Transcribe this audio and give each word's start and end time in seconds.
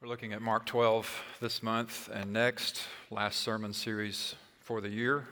We're 0.00 0.06
looking 0.06 0.32
at 0.32 0.40
Mark 0.40 0.64
12 0.64 1.24
this 1.40 1.60
month 1.60 2.08
and 2.14 2.32
next, 2.32 2.82
last 3.10 3.40
sermon 3.40 3.72
series 3.72 4.36
for 4.60 4.80
the 4.80 4.88
year, 4.88 5.26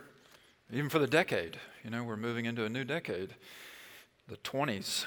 even 0.72 0.90
for 0.90 0.98
the 0.98 1.06
decade. 1.06 1.56
You 1.84 1.90
know, 1.90 2.02
we're 2.02 2.16
moving 2.16 2.46
into 2.46 2.64
a 2.64 2.68
new 2.68 2.82
decade, 2.82 3.36
the 4.26 4.36
20s. 4.38 5.04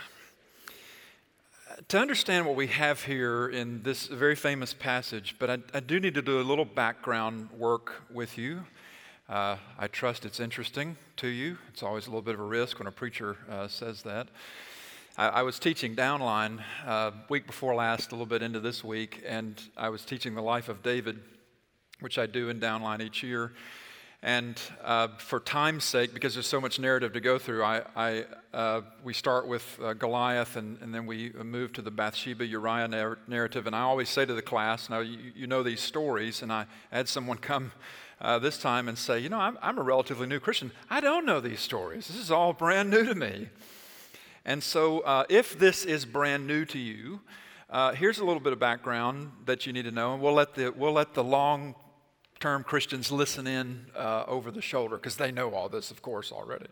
To 1.90 2.00
understand 2.00 2.46
what 2.46 2.56
we 2.56 2.68
have 2.68 3.04
here 3.04 3.50
in 3.50 3.84
this 3.84 4.08
very 4.08 4.36
famous 4.36 4.74
passage, 4.74 5.36
but 5.40 5.50
I, 5.50 5.58
I 5.74 5.82
do 5.82 6.00
need 6.00 6.14
to 6.14 6.22
do 6.22 6.40
a 6.40 6.42
little 6.42 6.64
background 6.64 7.52
work 7.52 8.04
with 8.10 8.38
you. 8.38 8.64
Uh, 9.28 9.58
I 9.78 9.88
trust 9.88 10.24
it's 10.24 10.40
interesting 10.40 10.96
to 11.18 11.28
you. 11.28 11.58
It's 11.68 11.84
always 11.84 12.08
a 12.08 12.12
little 12.12 12.22
bit 12.22 12.36
of 12.36 12.40
a 12.40 12.46
risk 12.46 12.80
when 12.80 12.88
a 12.88 12.94
preacher 12.94 13.36
uh, 13.52 13.68
says 13.68 14.04
that. 14.04 14.30
I, 15.20 15.28
I 15.28 15.42
was 15.42 15.60
teaching 15.60 15.98
Downline 15.98 16.64
uh, 16.88 17.12
week 17.28 17.46
before 17.46 17.76
last, 17.76 18.12
a 18.12 18.16
little 18.16 18.26
bit 18.26 18.42
into 18.42 18.62
this 18.62 18.86
week, 18.86 19.22
and 19.28 19.62
I 19.76 19.90
was 19.90 20.06
teaching 20.06 20.34
the 20.34 20.42
life 20.42 20.70
of 20.70 20.82
David, 20.82 21.20
which 22.00 22.18
I 22.18 22.26
do 22.26 22.48
in 22.48 22.62
Downline 22.62 23.02
each 23.02 23.22
year. 23.22 23.52
And 24.24 24.58
uh, 24.82 25.10
for 25.18 25.42
time's 25.42 25.84
sake, 25.84 26.14
because 26.14 26.36
there's 26.36 26.48
so 26.48 26.62
much 26.62 26.80
narrative 26.80 27.12
to 27.14 27.20
go 27.20 27.38
through, 27.38 27.66
I, 27.66 27.82
I 27.98 28.26
uh, 28.54 28.82
we 29.04 29.14
start 29.14 29.46
with 29.46 29.78
uh, 29.84 29.92
Goliath 29.94 30.56
and, 30.56 30.78
and, 30.82 30.96
then 30.96 31.06
we 31.06 31.32
move 31.32 31.74
to 31.74 31.82
the 31.82 31.92
Bathsheba 31.92 32.46
Uriah 32.46 32.88
narr- 32.88 33.20
narrative. 33.28 33.68
And 33.68 33.76
I 33.76 33.82
always 33.82 34.08
say 34.08 34.26
to 34.26 34.34
the 34.34 34.42
class, 34.42 34.90
now 34.90 35.00
you, 35.00 35.18
you 35.36 35.48
know 35.48 35.64
these 35.64 35.82
stories, 35.82 36.42
and 36.42 36.52
I 36.52 36.66
had 36.92 37.10
someone 37.10 37.40
come 37.40 37.74
uh, 38.22 38.40
this 38.40 38.58
time 38.58 38.88
and 38.88 38.98
say, 38.98 39.20
you 39.20 39.28
know, 39.28 39.40
I'm, 39.40 39.58
I'm 39.62 39.80
a 39.80 39.84
relatively 39.84 40.28
new 40.28 40.40
Christian. 40.40 40.72
I 40.90 41.02
don't 41.02 41.26
know 41.26 41.42
these 41.42 41.60
stories. 41.60 42.08
This 42.08 42.18
is 42.18 42.32
all 42.32 42.54
brand 42.54 42.90
new 42.90 43.04
to 43.04 43.16
me. 43.16 43.50
And 44.46 44.64
so, 44.64 45.02
uh, 45.02 45.26
if 45.30 45.58
this 45.60 45.86
is 45.86 46.06
brand 46.06 46.48
new 46.48 46.66
to 46.66 46.80
you, 46.80 47.22
uh, 47.70 47.94
here's 47.94 48.20
a 48.20 48.26
little 48.26 48.40
bit 48.40 48.54
of 48.54 48.60
background 48.60 49.32
that 49.46 49.68
you 49.68 49.74
need 49.74 49.84
to 49.84 49.92
know, 49.92 50.14
and 50.14 50.22
we'll 50.22 50.34
let 50.34 50.56
the, 50.56 50.72
we'll 50.72 50.94
let 50.94 51.14
the 51.14 51.24
long 51.24 51.76
term 52.40 52.64
Christians 52.64 53.12
listen 53.12 53.46
in 53.48 53.88
uh, 53.96 54.24
over 54.28 54.50
the 54.50 54.62
shoulder 54.62 54.96
because 54.96 55.18
they 55.18 55.32
know 55.32 55.54
all 55.54 55.70
this, 55.70 55.92
of 55.92 56.02
course, 56.02 56.32
already. 56.32 56.68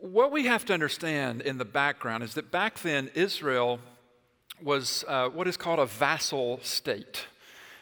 What 0.00 0.30
we 0.30 0.46
have 0.46 0.64
to 0.66 0.72
understand 0.72 1.40
in 1.42 1.58
the 1.58 1.64
background 1.64 2.22
is 2.22 2.34
that 2.34 2.50
back 2.50 2.78
then, 2.80 3.10
Israel 3.14 3.80
was 4.62 5.04
uh, 5.08 5.28
what 5.28 5.48
is 5.48 5.56
called 5.56 5.78
a 5.78 5.86
vassal 5.86 6.60
state. 6.62 7.26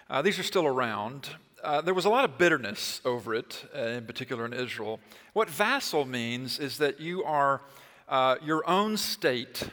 Uh, 0.08 0.22
these 0.22 0.38
are 0.38 0.44
still 0.44 0.66
around. 0.66 1.28
Uh, 1.64 1.80
there 1.80 1.94
was 1.94 2.04
a 2.04 2.10
lot 2.10 2.26
of 2.26 2.36
bitterness 2.36 3.00
over 3.06 3.34
it, 3.34 3.64
uh, 3.74 3.78
in 3.78 4.04
particular 4.04 4.44
in 4.44 4.52
Israel. 4.52 5.00
What 5.32 5.48
vassal 5.48 6.04
means 6.04 6.58
is 6.58 6.76
that 6.76 7.00
you 7.00 7.24
are 7.24 7.62
uh, 8.06 8.36
your 8.44 8.68
own 8.68 8.98
state, 8.98 9.70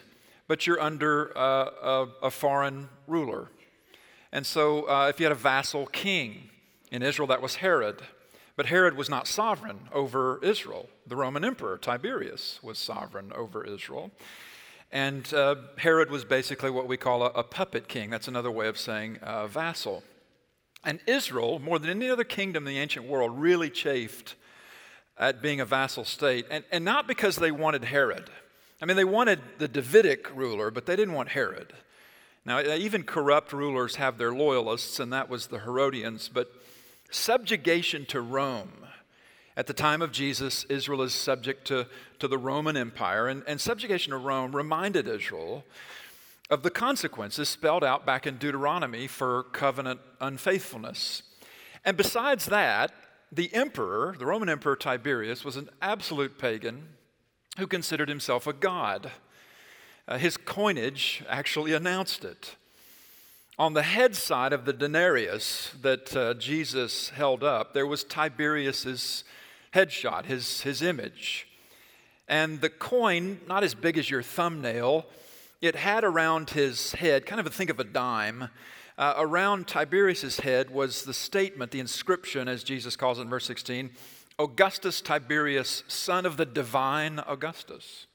but 0.47 0.65
you're 0.65 0.79
under 0.79 1.37
uh, 1.37 1.41
a, 1.41 2.07
a, 2.23 2.31
foreign 2.31 2.87
ruler. 3.07 3.49
And 4.31 4.45
so, 4.45 4.89
uh, 4.89 5.07
if 5.09 5.19
you 5.19 5.25
had 5.25 5.33
a 5.33 5.35
vassal 5.35 5.85
king 5.85 6.49
in 6.93 7.03
Israel, 7.03 7.27
that 7.27 7.41
was 7.41 7.55
Herod. 7.55 8.01
But 8.55 8.67
Herod 8.67 8.95
was 8.95 9.09
not 9.09 9.27
sovereign 9.27 9.89
over 9.91 10.39
Israel. 10.41 10.87
The 11.05 11.17
Roman 11.17 11.43
emperor, 11.43 11.77
Tiberius, 11.77 12.61
was 12.63 12.77
sovereign 12.77 13.33
over 13.35 13.65
Israel. 13.65 14.11
And 14.93 15.27
Herod 15.77 16.09
was 16.09 16.23
basically 16.23 16.69
what 16.69 16.87
we 16.87 16.95
call 16.95 17.23
a, 17.23 17.31
a, 17.31 17.43
puppet 17.43 17.87
king. 17.89 18.09
That's 18.09 18.27
another 18.27 18.51
way 18.51 18.67
of 18.67 18.77
saying 18.77 19.19
vassal. 19.49 20.03
And 20.83 20.99
Israel, 21.05 21.59
more 21.59 21.79
than 21.79 21.89
any 21.89 22.09
other 22.09 22.23
kingdom 22.23 22.67
in 22.67 22.73
the 22.73 22.79
ancient 22.79 23.05
world, 23.05 23.39
really 23.39 23.69
chafed 23.69 24.35
at 25.17 25.41
being 25.41 25.59
a 25.59 25.65
vassal 25.65 26.03
state, 26.03 26.45
and, 26.49 26.63
and 26.71 26.83
not 26.83 27.07
because 27.07 27.35
they 27.35 27.51
wanted 27.51 27.83
Herod. 27.83 28.29
I 28.81 28.85
mean, 28.85 28.97
they 28.97 29.05
wanted 29.05 29.39
the 29.59 29.67
Davidic 29.67 30.35
ruler, 30.35 30.71
but 30.71 30.87
they 30.87 30.95
didn't 30.95 31.13
want 31.13 31.29
Herod. 31.29 31.73
Now, 32.43 32.59
even 32.59 33.03
corrupt 33.03 33.53
rulers 33.53 33.97
have 33.97 34.17
their 34.17 34.33
loyalists, 34.33 34.99
and 34.99 35.13
that 35.13 35.29
was 35.29 35.47
the 35.47 35.59
Herodians, 35.59 36.27
but 36.27 36.51
subjugation 37.11 38.05
to 38.07 38.19
Rome. 38.19 38.87
At 39.55 39.67
the 39.67 39.73
time 39.73 40.01
of 40.01 40.11
Jesus, 40.11 40.63
Israel 40.63 41.03
is 41.03 41.13
subject 41.13 41.67
to, 41.67 41.85
to 42.17 42.27
the 42.27 42.39
Roman 42.39 42.75
Empire, 42.75 43.27
and, 43.27 43.43
and 43.45 43.61
subjugation 43.61 44.11
to 44.11 44.17
Rome 44.17 44.55
reminded 44.55 45.07
Israel 45.07 45.63
of 46.51 46.63
the 46.63 46.69
consequences 46.69 47.47
spelled 47.47 47.83
out 47.83 48.05
back 48.05 48.27
in 48.27 48.37
Deuteronomy 48.37 49.07
for 49.07 49.43
covenant 49.53 50.01
unfaithfulness. 50.19 51.23
And 51.85 51.95
besides 51.95 52.47
that, 52.47 52.91
the 53.31 53.51
emperor, 53.53 54.13
the 54.19 54.25
Roman 54.25 54.49
Emperor 54.49 54.75
Tiberius, 54.75 55.45
was 55.45 55.55
an 55.55 55.69
absolute 55.81 56.37
pagan 56.37 56.89
who 57.57 57.67
considered 57.67 58.09
himself 58.09 58.45
a 58.45 58.53
god. 58.53 59.11
Uh, 60.07 60.17
his 60.17 60.35
coinage 60.35 61.23
actually 61.29 61.73
announced 61.73 62.25
it. 62.25 62.57
On 63.57 63.73
the 63.73 63.83
head 63.83 64.13
side 64.15 64.51
of 64.51 64.65
the 64.65 64.73
denarius 64.73 65.71
that 65.81 66.15
uh, 66.15 66.33
Jesus 66.33 67.09
held 67.09 67.43
up, 67.43 67.73
there 67.73 67.87
was 67.87 68.03
Tiberius's 68.03 69.23
headshot, 69.73 70.25
his, 70.25 70.61
his 70.61 70.81
image. 70.81 71.47
And 72.27 72.59
the 72.59 72.69
coin, 72.69 73.39
not 73.47 73.63
as 73.63 73.73
big 73.73 73.97
as 73.97 74.09
your 74.09 74.21
thumbnail, 74.21 75.05
it 75.61 75.75
had 75.75 76.03
around 76.03 76.51
his 76.51 76.93
head, 76.93 77.25
kind 77.25 77.39
of 77.39 77.45
a 77.45 77.51
think 77.51 77.69
of 77.69 77.79
a 77.79 77.83
dime, 77.83 78.49
uh, 78.97 79.13
around 79.17 79.67
Tiberius's 79.67 80.39
head 80.39 80.69
was 80.71 81.03
the 81.03 81.13
statement, 81.13 81.71
the 81.71 81.79
inscription, 81.79 82.47
as 82.47 82.63
Jesus 82.63 82.95
calls 82.95 83.19
it 83.19 83.23
in 83.23 83.29
verse 83.29 83.45
16 83.45 83.91
Augustus 84.39 85.01
Tiberius, 85.01 85.83
son 85.87 86.25
of 86.25 86.37
the 86.37 86.45
divine 86.45 87.19
Augustus. 87.27 88.07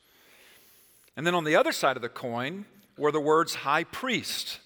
And 1.16 1.26
then 1.26 1.34
on 1.34 1.44
the 1.44 1.54
other 1.54 1.72
side 1.72 1.94
of 1.96 2.02
the 2.02 2.08
coin 2.08 2.66
were 2.98 3.12
the 3.12 3.20
words 3.20 3.56
high 3.56 3.84
priest, 3.84 4.58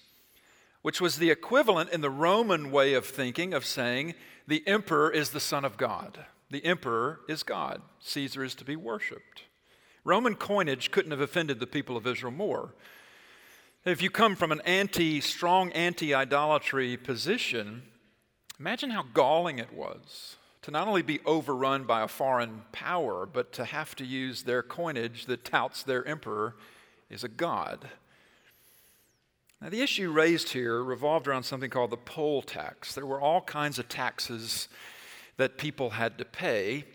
which 0.81 0.99
was 0.99 1.17
the 1.17 1.29
equivalent 1.29 1.91
in 1.91 2.01
the 2.01 2.09
Roman 2.09 2.71
way 2.71 2.95
of 2.95 3.05
thinking 3.05 3.53
of 3.53 3.65
saying 3.65 4.15
the 4.47 4.67
emperor 4.67 5.11
is 5.11 5.29
the 5.29 5.39
son 5.39 5.63
of 5.63 5.77
God. 5.77 6.25
The 6.49 6.65
emperor 6.65 7.19
is 7.29 7.43
God. 7.43 7.81
Caesar 7.99 8.43
is 8.43 8.55
to 8.55 8.65
be 8.65 8.75
worshiped. 8.75 9.43
Roman 10.03 10.35
coinage 10.35 10.91
couldn't 10.91 11.11
have 11.11 11.21
offended 11.21 11.59
the 11.59 11.67
people 11.67 11.95
of 11.95 12.07
Israel 12.07 12.31
more. 12.31 12.73
If 13.85 14.01
you 14.01 14.09
come 14.09 14.35
from 14.35 14.51
an 14.51 14.61
anti, 14.61 15.21
strong 15.21 15.71
anti 15.71 16.13
idolatry 16.13 16.97
position, 16.97 17.83
imagine 18.59 18.91
how 18.91 19.03
galling 19.13 19.59
it 19.59 19.73
was 19.73 20.37
to 20.61 20.71
not 20.71 20.87
only 20.87 21.01
be 21.01 21.19
overrun 21.25 21.85
by 21.85 22.01
a 22.01 22.07
foreign 22.07 22.61
power, 22.71 23.25
but 23.25 23.51
to 23.53 23.65
have 23.65 23.95
to 23.95 24.05
use 24.05 24.43
their 24.43 24.61
coinage 24.61 25.25
that 25.25 25.43
touts 25.43 25.83
their 25.83 26.05
emperor 26.05 26.55
is 27.09 27.23
a 27.23 27.27
god. 27.27 27.89
Now, 29.59 29.69
the 29.69 29.81
issue 29.81 30.11
raised 30.11 30.49
here 30.49 30.83
revolved 30.83 31.27
around 31.27 31.43
something 31.43 31.69
called 31.69 31.91
the 31.91 31.97
poll 31.97 32.41
tax. 32.41 32.95
There 32.95 33.05
were 33.05 33.21
all 33.21 33.41
kinds 33.41 33.79
of 33.79 33.87
taxes 33.89 34.67
that 35.37 35.57
people 35.57 35.91
had 35.91 36.17
to 36.17 36.25
pay. 36.25 36.85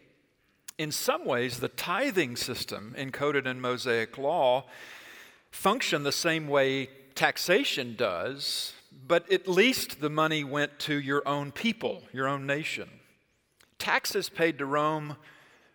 In 0.79 0.93
some 0.93 1.25
ways, 1.25 1.59
the 1.59 1.69
tithing 1.69 2.37
system 2.37 2.95
encoded 2.99 3.47
in 3.47 3.61
Mosaic 3.61 4.19
law 4.19 4.67
functioned 5.51 6.05
the 6.05 6.13
same 6.13 6.49
way 6.49 6.91
taxation 7.15 7.95
does, 7.97 8.75
but 9.07 9.31
at 9.33 9.49
least 9.49 10.01
the 10.01 10.11
money 10.11 10.45
went 10.45 10.79
to 10.81 11.01
your 11.01 11.27
own 11.27 11.51
people, 11.51 12.03
your 12.13 12.29
own 12.29 12.47
nation. 12.47 12.91
Taxes 13.79 14.29
paid 14.29 14.59
to 14.59 14.67
Rome 14.67 15.17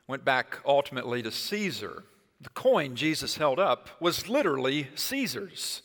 went 0.07 0.23
back 0.23 0.59
ultimately 0.65 1.23
to 1.23 1.31
Caesar. 1.31 2.03
The 2.39 2.49
coin 2.49 2.95
Jesus 2.95 3.37
held 3.37 3.59
up 3.59 3.89
was 3.99 4.27
literally 4.27 4.87
Caesar's. 4.95 5.81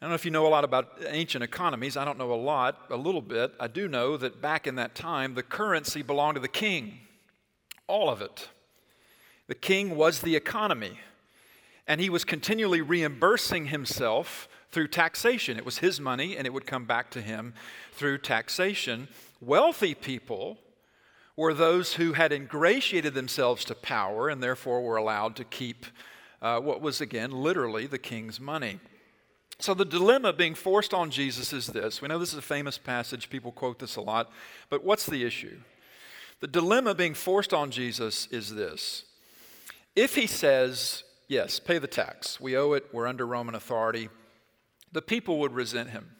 I 0.00 0.04
don't 0.04 0.10
know 0.10 0.14
if 0.16 0.24
you 0.24 0.32
know 0.32 0.46
a 0.46 0.48
lot 0.48 0.64
about 0.64 0.98
ancient 1.06 1.44
economies. 1.44 1.96
I 1.96 2.04
don't 2.04 2.18
know 2.18 2.32
a 2.32 2.34
lot, 2.34 2.86
a 2.90 2.96
little 2.96 3.20
bit. 3.20 3.52
I 3.60 3.68
do 3.68 3.86
know 3.86 4.16
that 4.16 4.40
back 4.42 4.66
in 4.66 4.74
that 4.74 4.96
time, 4.96 5.34
the 5.34 5.44
currency 5.44 6.02
belonged 6.02 6.34
to 6.34 6.40
the 6.40 6.48
king, 6.48 6.98
all 7.86 8.10
of 8.10 8.20
it. 8.22 8.48
The 9.48 9.54
king 9.54 9.96
was 9.96 10.20
the 10.20 10.36
economy 10.36 10.98
and 11.86 12.00
he 12.00 12.10
was 12.10 12.24
continually 12.24 12.80
reimbursing 12.80 13.66
himself 13.66 14.48
through 14.70 14.88
taxation. 14.88 15.56
It 15.56 15.64
was 15.64 15.78
his 15.78 16.00
money, 16.00 16.36
and 16.36 16.46
it 16.46 16.52
would 16.52 16.66
come 16.66 16.84
back 16.84 17.10
to 17.10 17.20
him 17.20 17.54
through 17.92 18.18
taxation. 18.18 19.08
Wealthy 19.40 19.94
people 19.94 20.58
were 21.36 21.52
those 21.52 21.94
who 21.94 22.12
had 22.12 22.32
ingratiated 22.32 23.14
themselves 23.14 23.64
to 23.64 23.74
power 23.74 24.28
and 24.28 24.42
therefore 24.42 24.82
were 24.82 24.96
allowed 24.96 25.34
to 25.36 25.44
keep 25.44 25.86
uh, 26.40 26.60
what 26.60 26.80
was, 26.80 27.00
again, 27.00 27.30
literally 27.30 27.86
the 27.86 27.98
king's 27.98 28.40
money. 28.40 28.80
So, 29.58 29.74
the 29.74 29.84
dilemma 29.84 30.32
being 30.32 30.54
forced 30.54 30.92
on 30.92 31.10
Jesus 31.10 31.52
is 31.52 31.68
this. 31.68 32.02
We 32.02 32.08
know 32.08 32.18
this 32.18 32.32
is 32.32 32.38
a 32.38 32.42
famous 32.42 32.78
passage, 32.78 33.30
people 33.30 33.52
quote 33.52 33.78
this 33.78 33.96
a 33.96 34.00
lot, 34.00 34.30
but 34.70 34.82
what's 34.82 35.06
the 35.06 35.24
issue? 35.24 35.58
The 36.42 36.48
dilemma 36.48 36.96
being 36.96 37.14
forced 37.14 37.54
on 37.54 37.70
Jesus 37.70 38.26
is 38.32 38.52
this. 38.52 39.04
If 39.94 40.16
he 40.16 40.26
says, 40.26 41.04
Yes, 41.28 41.60
pay 41.60 41.78
the 41.78 41.86
tax. 41.86 42.40
We 42.40 42.56
owe 42.56 42.72
it. 42.72 42.86
We're 42.92 43.06
under 43.06 43.24
Roman 43.24 43.54
authority. 43.54 44.08
The 44.90 45.00
people 45.00 45.38
would 45.38 45.54
resent 45.54 45.90
him. 45.90 46.16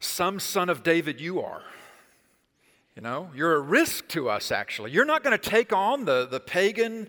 Some 0.00 0.38
son 0.38 0.68
of 0.68 0.82
David 0.82 1.18
you 1.18 1.40
are. 1.40 1.62
You 2.94 3.00
know, 3.00 3.30
you're 3.34 3.54
a 3.54 3.60
risk 3.60 4.06
to 4.08 4.28
us, 4.28 4.52
actually. 4.52 4.90
You're 4.90 5.06
not 5.06 5.24
going 5.24 5.36
to 5.36 5.50
take 5.50 5.72
on 5.72 6.04
the, 6.04 6.26
the 6.26 6.38
pagan 6.38 7.08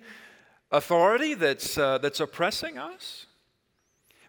authority 0.71 1.33
that's, 1.33 1.77
uh, 1.77 1.97
that's 1.97 2.21
oppressing 2.21 2.77
us. 2.77 3.25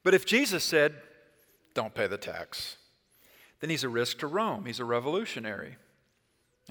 But 0.02 0.14
if 0.14 0.26
Jesus 0.26 0.64
said, 0.64 0.96
don't 1.74 1.94
pay 1.94 2.08
the 2.08 2.18
tax. 2.18 2.76
Then 3.60 3.70
he's 3.70 3.84
a 3.84 3.88
risk 3.88 4.18
to 4.18 4.26
Rome. 4.26 4.66
He's 4.66 4.80
a 4.80 4.84
revolutionary. 4.84 5.76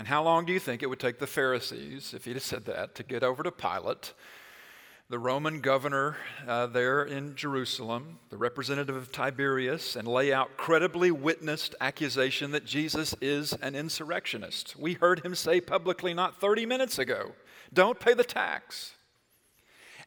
And 0.01 0.07
how 0.07 0.23
long 0.23 0.47
do 0.47 0.51
you 0.51 0.59
think 0.59 0.81
it 0.81 0.87
would 0.87 0.99
take 0.99 1.19
the 1.19 1.27
Pharisees, 1.27 2.15
if 2.15 2.25
he'd 2.25 2.33
have 2.33 2.41
said 2.41 2.65
that, 2.65 2.95
to 2.95 3.03
get 3.03 3.21
over 3.21 3.43
to 3.43 3.51
Pilate, 3.51 4.13
the 5.09 5.19
Roman 5.19 5.61
governor 5.61 6.17
uh, 6.47 6.65
there 6.65 7.03
in 7.03 7.35
Jerusalem, 7.35 8.17
the 8.31 8.37
representative 8.37 8.95
of 8.95 9.11
Tiberius, 9.11 9.95
and 9.95 10.07
lay 10.07 10.33
out 10.33 10.57
credibly 10.57 11.11
witnessed 11.11 11.75
accusation 11.79 12.49
that 12.49 12.65
Jesus 12.65 13.13
is 13.21 13.53
an 13.53 13.75
insurrectionist? 13.75 14.75
We 14.75 14.93
heard 14.95 15.23
him 15.23 15.35
say 15.35 15.61
publicly 15.61 16.15
not 16.15 16.41
30 16.41 16.65
minutes 16.65 16.97
ago 16.97 17.33
don't 17.71 17.99
pay 17.99 18.15
the 18.15 18.23
tax. 18.23 18.95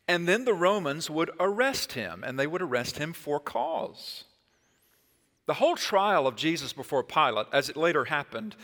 And 0.09 0.27
then 0.27 0.45
the 0.45 0.55
Romans 0.55 1.09
would 1.09 1.31
arrest 1.39 1.93
him, 1.93 2.25
and 2.27 2.37
they 2.37 2.49
would 2.49 2.63
arrest 2.63 2.99
him 2.99 3.13
for 3.13 3.39
cause. 3.39 4.25
The 5.47 5.55
whole 5.55 5.77
trial 5.77 6.27
of 6.27 6.35
Jesus 6.35 6.73
before 6.73 7.05
Pilate, 7.05 7.47
as 7.53 7.69
it 7.69 7.77
later 7.77 8.07
happened, 8.07 8.57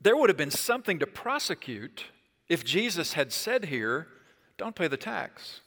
there 0.00 0.16
would 0.16 0.30
have 0.30 0.36
been 0.36 0.50
something 0.50 0.98
to 0.98 1.06
prosecute 1.06 2.04
if 2.48 2.64
Jesus 2.64 3.12
had 3.12 3.32
said 3.32 3.66
here, 3.66 4.08
don't 4.56 4.74
pay 4.74 4.88
the 4.88 4.96
tax. 4.96 5.60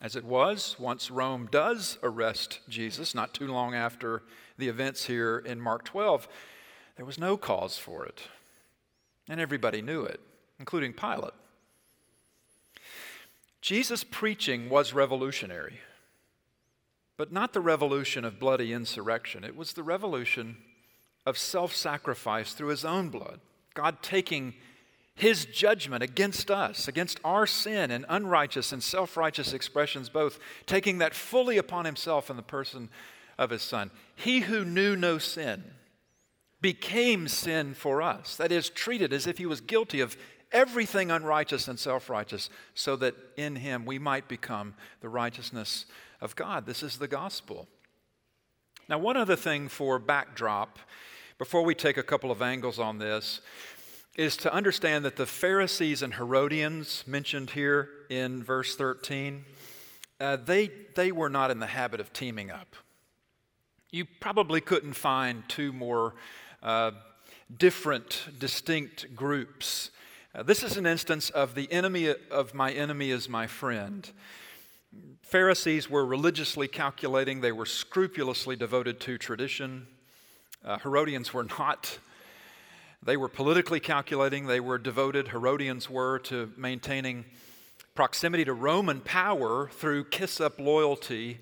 As 0.00 0.16
it 0.16 0.24
was, 0.24 0.76
once 0.78 1.10
Rome 1.10 1.48
does 1.50 1.98
arrest 2.02 2.60
Jesus, 2.68 3.14
not 3.14 3.34
too 3.34 3.46
long 3.46 3.74
after 3.74 4.22
the 4.58 4.68
events 4.68 5.04
here 5.04 5.38
in 5.38 5.60
Mark 5.60 5.84
12, 5.84 6.26
there 6.96 7.06
was 7.06 7.18
no 7.18 7.36
cause 7.36 7.78
for 7.78 8.04
it. 8.04 8.22
And 9.28 9.40
everybody 9.40 9.82
knew 9.82 10.02
it, 10.02 10.20
including 10.58 10.92
Pilate. 10.92 11.34
Jesus' 13.60 14.02
preaching 14.02 14.68
was 14.68 14.92
revolutionary, 14.92 15.78
but 17.16 17.30
not 17.30 17.52
the 17.52 17.60
revolution 17.60 18.24
of 18.24 18.40
bloody 18.40 18.72
insurrection. 18.72 19.44
It 19.44 19.56
was 19.56 19.74
the 19.74 19.84
revolution 19.84 20.56
of 21.26 21.38
self 21.38 21.74
sacrifice 21.74 22.52
through 22.52 22.68
his 22.68 22.84
own 22.84 23.08
blood. 23.08 23.40
God 23.74 24.02
taking 24.02 24.54
his 25.14 25.44
judgment 25.44 26.02
against 26.02 26.50
us, 26.50 26.88
against 26.88 27.20
our 27.24 27.46
sin 27.46 27.90
and 27.90 28.06
unrighteous 28.08 28.72
and 28.72 28.82
self 28.82 29.16
righteous 29.16 29.52
expressions, 29.52 30.08
both, 30.08 30.38
taking 30.66 30.98
that 30.98 31.14
fully 31.14 31.58
upon 31.58 31.84
himself 31.84 32.30
in 32.30 32.36
the 32.36 32.42
person 32.42 32.88
of 33.38 33.50
his 33.50 33.62
Son. 33.62 33.90
He 34.14 34.40
who 34.40 34.64
knew 34.64 34.96
no 34.96 35.18
sin 35.18 35.64
became 36.60 37.28
sin 37.28 37.74
for 37.74 38.00
us. 38.00 38.36
That 38.36 38.52
is, 38.52 38.70
treated 38.70 39.12
as 39.12 39.26
if 39.26 39.38
he 39.38 39.46
was 39.46 39.60
guilty 39.60 40.00
of 40.00 40.16
everything 40.52 41.10
unrighteous 41.10 41.68
and 41.68 41.78
self 41.78 42.08
righteous, 42.08 42.48
so 42.74 42.96
that 42.96 43.14
in 43.36 43.56
him 43.56 43.84
we 43.84 43.98
might 43.98 44.28
become 44.28 44.74
the 45.00 45.08
righteousness 45.08 45.86
of 46.20 46.36
God. 46.36 46.66
This 46.66 46.82
is 46.82 46.98
the 46.98 47.08
gospel. 47.08 47.68
Now, 48.88 48.98
one 48.98 49.16
other 49.16 49.36
thing 49.36 49.68
for 49.68 49.98
backdrop, 49.98 50.78
before 51.42 51.62
we 51.62 51.74
take 51.74 51.96
a 51.96 52.04
couple 52.04 52.30
of 52.30 52.40
angles 52.40 52.78
on 52.78 52.98
this, 52.98 53.40
is 54.16 54.36
to 54.36 54.54
understand 54.54 55.04
that 55.04 55.16
the 55.16 55.26
Pharisees 55.26 56.00
and 56.00 56.14
Herodians 56.14 57.02
mentioned 57.04 57.50
here 57.50 57.88
in 58.08 58.44
verse 58.44 58.76
13, 58.76 59.44
uh, 60.20 60.36
they, 60.36 60.70
they 60.94 61.10
were 61.10 61.28
not 61.28 61.50
in 61.50 61.58
the 61.58 61.66
habit 61.66 61.98
of 61.98 62.12
teaming 62.12 62.52
up. 62.52 62.76
You 63.90 64.04
probably 64.20 64.60
couldn't 64.60 64.92
find 64.92 65.42
two 65.48 65.72
more 65.72 66.14
uh, 66.62 66.92
different, 67.58 68.28
distinct 68.38 69.16
groups 69.16 69.90
uh, 70.34 70.42
this 70.42 70.62
is 70.62 70.78
an 70.78 70.86
instance 70.86 71.28
of 71.28 71.54
the 71.54 71.70
enemy 71.70 72.14
of 72.30 72.54
my 72.54 72.72
enemy 72.72 73.10
is 73.10 73.28
my 73.28 73.46
friend. 73.46 74.10
Pharisees 75.20 75.90
were 75.90 76.06
religiously 76.06 76.68
calculating, 76.68 77.42
they 77.42 77.52
were 77.52 77.66
scrupulously 77.66 78.56
devoted 78.56 78.98
to 79.00 79.18
tradition. 79.18 79.88
Uh, 80.64 80.78
Herodians 80.78 81.34
were 81.34 81.44
not. 81.44 81.98
They 83.02 83.16
were 83.16 83.28
politically 83.28 83.80
calculating, 83.80 84.46
they 84.46 84.60
were 84.60 84.78
devoted, 84.78 85.28
Herodians 85.28 85.90
were, 85.90 86.20
to 86.20 86.52
maintaining 86.56 87.24
proximity 87.96 88.44
to 88.44 88.52
Roman 88.52 89.00
power 89.00 89.68
through 89.72 90.04
kiss 90.04 90.40
up 90.40 90.60
loyalty 90.60 91.40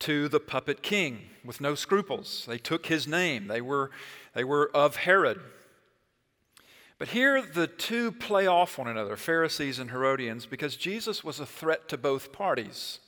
to 0.00 0.28
the 0.28 0.38
puppet 0.38 0.82
king 0.82 1.20
with 1.42 1.62
no 1.62 1.74
scruples. 1.74 2.44
They 2.46 2.58
took 2.58 2.86
his 2.86 3.08
name, 3.08 3.46
they 3.46 3.62
were, 3.62 3.90
they 4.34 4.44
were 4.44 4.70
of 4.74 4.96
Herod. 4.96 5.40
But 6.98 7.08
here 7.08 7.40
the 7.40 7.68
two 7.68 8.12
play 8.12 8.46
off 8.46 8.76
one 8.76 8.88
another, 8.88 9.16
Pharisees 9.16 9.78
and 9.78 9.90
Herodians, 9.90 10.44
because 10.44 10.76
Jesus 10.76 11.24
was 11.24 11.40
a 11.40 11.46
threat 11.46 11.88
to 11.88 11.96
both 11.96 12.32
parties. 12.32 12.98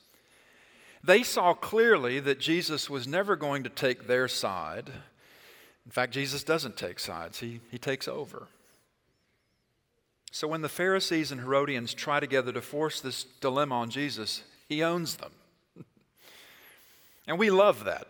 They 1.03 1.21
saw 1.23 1.53
clearly 1.53 2.19
that 2.19 2.39
Jesus 2.39 2.89
was 2.89 3.07
never 3.07 3.35
going 3.35 3.63
to 3.63 3.69
take 3.69 4.07
their 4.07 4.27
side. 4.27 4.91
In 5.85 5.91
fact, 5.91 6.13
Jesus 6.13 6.43
doesn't 6.43 6.77
take 6.77 6.99
sides, 6.99 7.39
he, 7.39 7.59
he 7.69 7.77
takes 7.77 8.07
over. 8.07 8.47
So 10.31 10.47
when 10.47 10.61
the 10.61 10.69
Pharisees 10.69 11.31
and 11.31 11.41
Herodians 11.41 11.93
try 11.93 12.19
together 12.19 12.53
to 12.53 12.61
force 12.61 13.01
this 13.01 13.25
dilemma 13.41 13.75
on 13.75 13.89
Jesus, 13.89 14.43
he 14.69 14.81
owns 14.81 15.17
them. 15.17 15.31
and 17.27 17.37
we 17.37 17.49
love 17.49 17.83
that. 17.83 18.07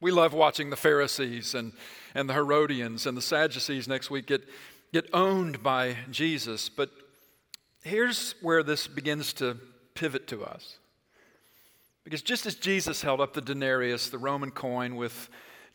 We 0.00 0.10
love 0.10 0.32
watching 0.32 0.70
the 0.70 0.76
Pharisees 0.76 1.54
and, 1.54 1.72
and 2.14 2.28
the 2.28 2.34
Herodians 2.34 3.06
and 3.06 3.16
the 3.16 3.22
Sadducees 3.22 3.86
next 3.86 4.10
week 4.10 4.26
get 4.26 4.42
get 4.92 5.08
owned 5.12 5.62
by 5.62 5.96
Jesus. 6.10 6.68
But 6.68 6.90
here's 7.82 8.34
where 8.40 8.62
this 8.62 8.86
begins 8.86 9.32
to 9.34 9.56
pivot 9.94 10.26
to 10.28 10.44
us. 10.44 10.78
Because 12.04 12.22
just 12.22 12.46
as 12.46 12.54
Jesus 12.54 13.02
held 13.02 13.20
up 13.20 13.34
the 13.34 13.40
denarius, 13.40 14.08
the 14.08 14.18
Roman 14.18 14.50
coin 14.50 14.96
with 14.96 15.28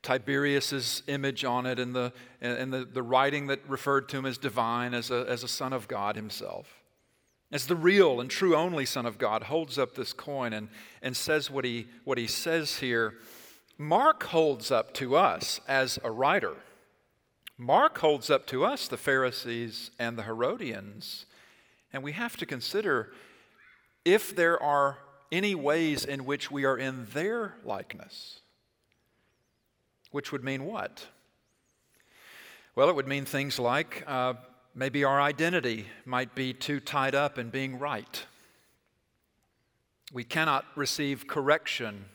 Tiberius's 0.04 1.02
image 1.08 1.46
on 1.46 1.66
it 1.66 1.80
and 1.80 1.96
the, 1.96 2.14
and 2.42 2.72
the, 2.72 2.86
the 2.86 3.02
writing 3.02 3.48
that 3.48 3.62
referred 3.68 4.10
to 4.10 4.18
him 4.18 4.26
as 4.26 4.38
divine, 4.38 4.94
as 4.94 5.10
a, 5.10 5.26
as 5.28 5.44
a 5.44 5.48
son 5.48 5.72
of 5.74 5.88
God 5.88 6.16
himself, 6.18 6.84
as 7.52 7.68
the 7.68 7.76
real 7.76 8.20
and 8.20 8.30
true 8.30 8.56
only 8.56 8.86
Son 8.86 9.06
of 9.06 9.18
God, 9.18 9.44
holds 9.44 9.80
up 9.80 9.96
this 9.96 10.12
coin 10.12 10.54
and, 10.54 10.68
and 11.02 11.16
says 11.16 11.50
what 11.50 11.64
he, 11.64 11.88
what 12.04 12.18
he 12.18 12.28
says 12.28 12.78
here, 12.78 13.16
Mark 13.78 14.24
holds 14.24 14.72
up 14.72 14.94
to 14.96 15.16
us 15.16 15.62
as 15.68 15.98
a 16.04 16.12
writer. 16.12 16.56
Mark 17.58 18.00
holds 18.00 18.30
up 18.30 18.46
to 18.48 18.66
us 18.66 18.88
the 18.88 18.98
Pharisees 18.98 19.92
and 19.98 20.18
the 20.18 20.24
Herodians, 20.24 21.26
and 21.94 22.04
we 22.04 22.12
have 22.12 22.36
to 22.38 22.46
consider 22.46 23.14
if 24.04 24.36
there 24.36 24.62
are 24.62 24.98
any 25.32 25.56
ways 25.56 26.04
in 26.04 26.26
which 26.26 26.52
we 26.52 26.66
are 26.66 26.78
in 26.78 27.08
their 27.14 27.56
likeness. 27.64 28.42
Which 30.14 30.32
would 30.32 30.44
mean 30.44 30.66
what? 30.66 31.08
Well, 32.76 32.88
it 32.88 32.96
would 32.96 33.08
mean 33.08 33.26
things 33.26 33.58
like 33.58 34.04
uh, 34.06 34.36
maybe 34.76 35.04
our 35.04 35.20
identity 35.20 35.88
might 36.06 36.36
be 36.36 36.54
too 36.54 36.80
tied 36.80 37.16
up 37.16 37.40
in 37.40 37.50
being 37.50 37.80
right. 37.80 38.24
We 40.14 40.24
cannot 40.24 40.66
receive 40.76 41.26
correction 41.26 42.06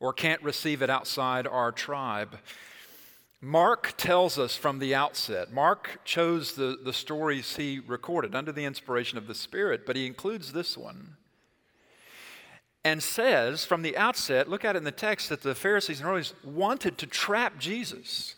or 0.00 0.14
can't 0.14 0.42
receive 0.42 0.80
it 0.80 0.88
outside 0.88 1.46
our 1.46 1.72
tribe. 1.72 2.38
Mark 3.42 3.92
tells 3.98 4.38
us 4.38 4.56
from 4.56 4.78
the 4.78 4.94
outset, 4.94 5.52
Mark 5.52 6.00
chose 6.06 6.54
the, 6.54 6.78
the 6.82 6.94
stories 6.94 7.56
he 7.56 7.80
recorded 7.86 8.34
under 8.34 8.50
the 8.50 8.64
inspiration 8.64 9.18
of 9.18 9.26
the 9.26 9.34
Spirit, 9.34 9.84
but 9.84 9.94
he 9.94 10.06
includes 10.06 10.54
this 10.54 10.74
one. 10.74 11.18
And 12.84 13.02
says 13.02 13.64
from 13.64 13.82
the 13.82 13.96
outset, 13.96 14.48
look 14.48 14.64
at 14.64 14.76
it 14.76 14.78
in 14.78 14.84
the 14.84 14.92
text, 14.92 15.30
that 15.30 15.40
the 15.40 15.54
Pharisees 15.54 16.00
and 16.00 16.06
Herodians 16.06 16.34
wanted 16.44 16.98
to 16.98 17.06
trap 17.06 17.58
Jesus. 17.58 18.34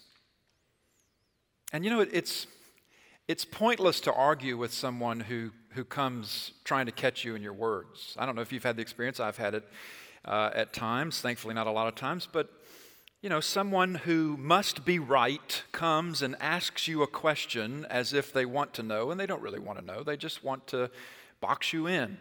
And 1.73 1.85
you 1.85 1.91
know, 1.91 2.01
it's, 2.01 2.47
it's 3.27 3.45
pointless 3.45 4.01
to 4.01 4.13
argue 4.13 4.57
with 4.57 4.73
someone 4.73 5.19
who, 5.19 5.51
who 5.71 5.85
comes 5.85 6.53
trying 6.65 6.87
to 6.87 6.93
catch 6.93 7.25
you 7.25 7.35
in 7.35 7.43
your 7.43 7.53
words. 7.53 8.15
I 8.17 8.25
don't 8.25 8.37
know 8.37 8.43
if 8.43 8.53
you've 8.53 8.63
had 8.63 8.77
the 8.77 8.83
experience, 8.83 9.19
I've 9.19 9.37
had 9.37 9.55
it 9.55 9.65
uh, 10.25 10.51
at 10.55 10.73
times, 10.73 11.21
thankfully, 11.21 11.55
not 11.55 11.67
a 11.67 11.73
lot 11.73 11.89
of 11.89 11.97
times, 11.97 12.29
but 12.31 12.49
you 13.23 13.31
know, 13.31 13.41
someone 13.41 13.97
who 13.97 14.37
must 14.37 14.85
be 14.85 15.01
right 15.01 15.63
comes 15.73 16.23
and 16.23 16.37
asks 16.39 16.87
you 16.87 17.03
a 17.03 17.09
question 17.09 17.85
as 17.91 18.13
if 18.13 18.33
they 18.33 18.47
want 18.47 18.75
to 18.75 18.85
know, 18.85 19.11
and 19.11 19.19
they 19.19 19.27
don't 19.27 19.43
really 19.43 19.59
want 19.59 19.79
to 19.81 19.85
know. 19.85 20.05
They 20.05 20.17
just 20.17 20.45
want 20.45 20.67
to 20.69 20.91
box 21.41 21.73
you 21.73 21.89
in. 21.89 22.19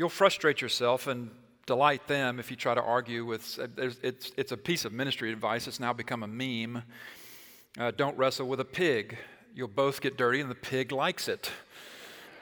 You'll 0.00 0.08
frustrate 0.08 0.62
yourself 0.62 1.08
and 1.08 1.30
delight 1.66 2.08
them 2.08 2.40
if 2.40 2.50
you 2.50 2.56
try 2.56 2.74
to 2.74 2.80
argue 2.80 3.26
with. 3.26 3.58
It's, 4.02 4.32
it's 4.34 4.50
a 4.50 4.56
piece 4.56 4.86
of 4.86 4.94
ministry 4.94 5.30
advice. 5.30 5.68
It's 5.68 5.78
now 5.78 5.92
become 5.92 6.22
a 6.22 6.26
meme. 6.26 6.82
Uh, 7.78 7.90
don't 7.90 8.16
wrestle 8.16 8.48
with 8.48 8.60
a 8.60 8.64
pig. 8.64 9.18
You'll 9.54 9.68
both 9.68 10.00
get 10.00 10.16
dirty, 10.16 10.40
and 10.40 10.50
the 10.50 10.54
pig 10.54 10.90
likes 10.90 11.28
it. 11.28 11.50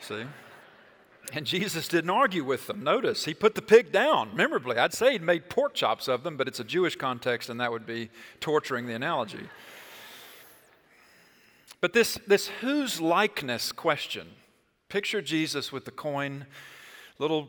See? 0.00 0.22
And 1.32 1.44
Jesus 1.44 1.88
didn't 1.88 2.10
argue 2.10 2.44
with 2.44 2.68
them. 2.68 2.84
Notice, 2.84 3.24
he 3.24 3.34
put 3.34 3.56
the 3.56 3.62
pig 3.62 3.90
down 3.90 4.36
memorably. 4.36 4.76
I'd 4.76 4.94
say 4.94 5.14
he 5.14 5.18
made 5.18 5.50
pork 5.50 5.74
chops 5.74 6.06
of 6.06 6.22
them, 6.22 6.36
but 6.36 6.46
it's 6.46 6.60
a 6.60 6.64
Jewish 6.64 6.94
context, 6.94 7.48
and 7.48 7.58
that 7.58 7.72
would 7.72 7.86
be 7.86 8.08
torturing 8.38 8.86
the 8.86 8.94
analogy. 8.94 9.48
But 11.80 11.92
this, 11.92 12.20
this 12.24 12.46
whose 12.60 13.00
likeness 13.00 13.72
question 13.72 14.28
picture 14.88 15.20
Jesus 15.20 15.72
with 15.72 15.86
the 15.86 15.90
coin, 15.90 16.46
little 17.18 17.48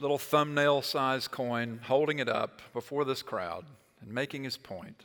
little 0.00 0.18
thumbnail 0.18 0.82
sized 0.82 1.30
coin, 1.30 1.80
holding 1.82 2.18
it 2.18 2.28
up 2.28 2.62
before 2.72 3.04
this 3.04 3.22
crowd 3.22 3.64
and 4.00 4.12
making 4.12 4.44
his 4.44 4.56
point. 4.56 5.04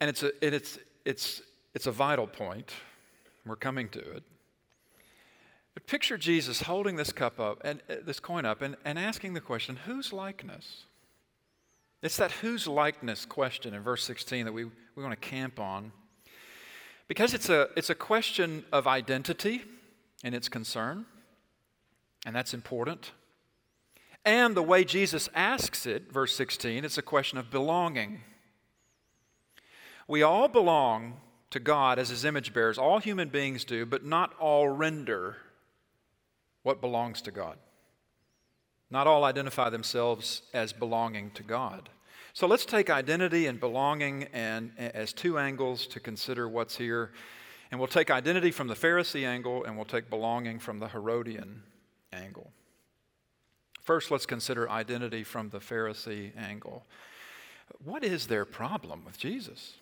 And 0.00 0.08
it's 0.08 0.22
a, 0.22 0.32
it's, 0.44 0.78
it's, 1.04 1.42
it's 1.74 1.86
a 1.86 1.92
vital 1.92 2.26
point. 2.26 2.72
We're 3.46 3.56
coming 3.56 3.88
to 3.90 3.98
it. 3.98 4.22
But 5.74 5.86
picture 5.86 6.18
Jesus 6.18 6.62
holding 6.62 6.96
this 6.96 7.12
cup 7.12 7.40
up 7.40 7.62
and 7.64 7.80
uh, 7.88 7.96
this 8.04 8.20
coin 8.20 8.44
up 8.44 8.60
and, 8.60 8.76
and 8.84 8.98
asking 8.98 9.34
the 9.34 9.40
question, 9.40 9.76
whose 9.86 10.12
likeness? 10.12 10.84
It's 12.02 12.16
that 12.16 12.32
whose 12.32 12.66
likeness 12.66 13.24
question 13.24 13.74
in 13.74 13.82
verse 13.82 14.04
16 14.04 14.46
that 14.46 14.52
we, 14.52 14.64
we 14.64 15.02
want 15.02 15.20
to 15.20 15.28
camp 15.28 15.60
on. 15.60 15.92
Because 17.08 17.34
it's 17.34 17.48
a, 17.48 17.68
it's 17.76 17.90
a 17.90 17.94
question 17.94 18.64
of 18.72 18.86
identity 18.86 19.62
and 20.22 20.34
its 20.34 20.48
concern, 20.48 21.06
and 22.26 22.34
that's 22.34 22.54
important. 22.54 23.12
And 24.24 24.54
the 24.54 24.62
way 24.62 24.84
Jesus 24.84 25.28
asks 25.34 25.86
it, 25.86 26.12
verse 26.12 26.34
16, 26.34 26.84
it's 26.84 26.98
a 26.98 27.02
question 27.02 27.38
of 27.38 27.50
belonging. 27.50 28.20
We 30.06 30.22
all 30.22 30.48
belong 30.48 31.20
to 31.50 31.60
God 31.60 31.98
as 31.98 32.10
his 32.10 32.24
image 32.24 32.52
bearers. 32.52 32.78
All 32.78 32.98
human 32.98 33.28
beings 33.28 33.64
do, 33.64 33.86
but 33.86 34.04
not 34.04 34.34
all 34.38 34.68
render 34.68 35.36
what 36.62 36.80
belongs 36.80 37.22
to 37.22 37.30
God. 37.30 37.56
Not 38.90 39.06
all 39.06 39.24
identify 39.24 39.70
themselves 39.70 40.42
as 40.52 40.72
belonging 40.72 41.30
to 41.32 41.42
God. 41.42 41.88
So 42.32 42.46
let's 42.46 42.64
take 42.64 42.90
identity 42.90 43.46
and 43.46 43.58
belonging 43.58 44.24
and 44.32 44.72
as 44.78 45.12
two 45.12 45.38
angles 45.38 45.86
to 45.88 46.00
consider 46.00 46.48
what's 46.48 46.76
here. 46.76 47.12
And 47.70 47.80
we'll 47.80 47.88
take 47.88 48.10
identity 48.10 48.50
from 48.50 48.68
the 48.68 48.74
Pharisee 48.74 49.26
angle 49.26 49.64
and 49.64 49.76
we'll 49.76 49.84
take 49.84 50.10
belonging 50.10 50.58
from 50.58 50.78
the 50.78 50.88
Herodian 50.88 51.62
angle. 52.12 52.50
First, 53.82 54.10
let's 54.10 54.26
consider 54.26 54.70
identity 54.70 55.24
from 55.24 55.48
the 55.50 55.58
Pharisee 55.58 56.32
angle. 56.36 56.84
What 57.82 58.04
is 58.04 58.26
their 58.26 58.44
problem 58.44 59.04
with 59.04 59.18
Jesus? 59.18 59.74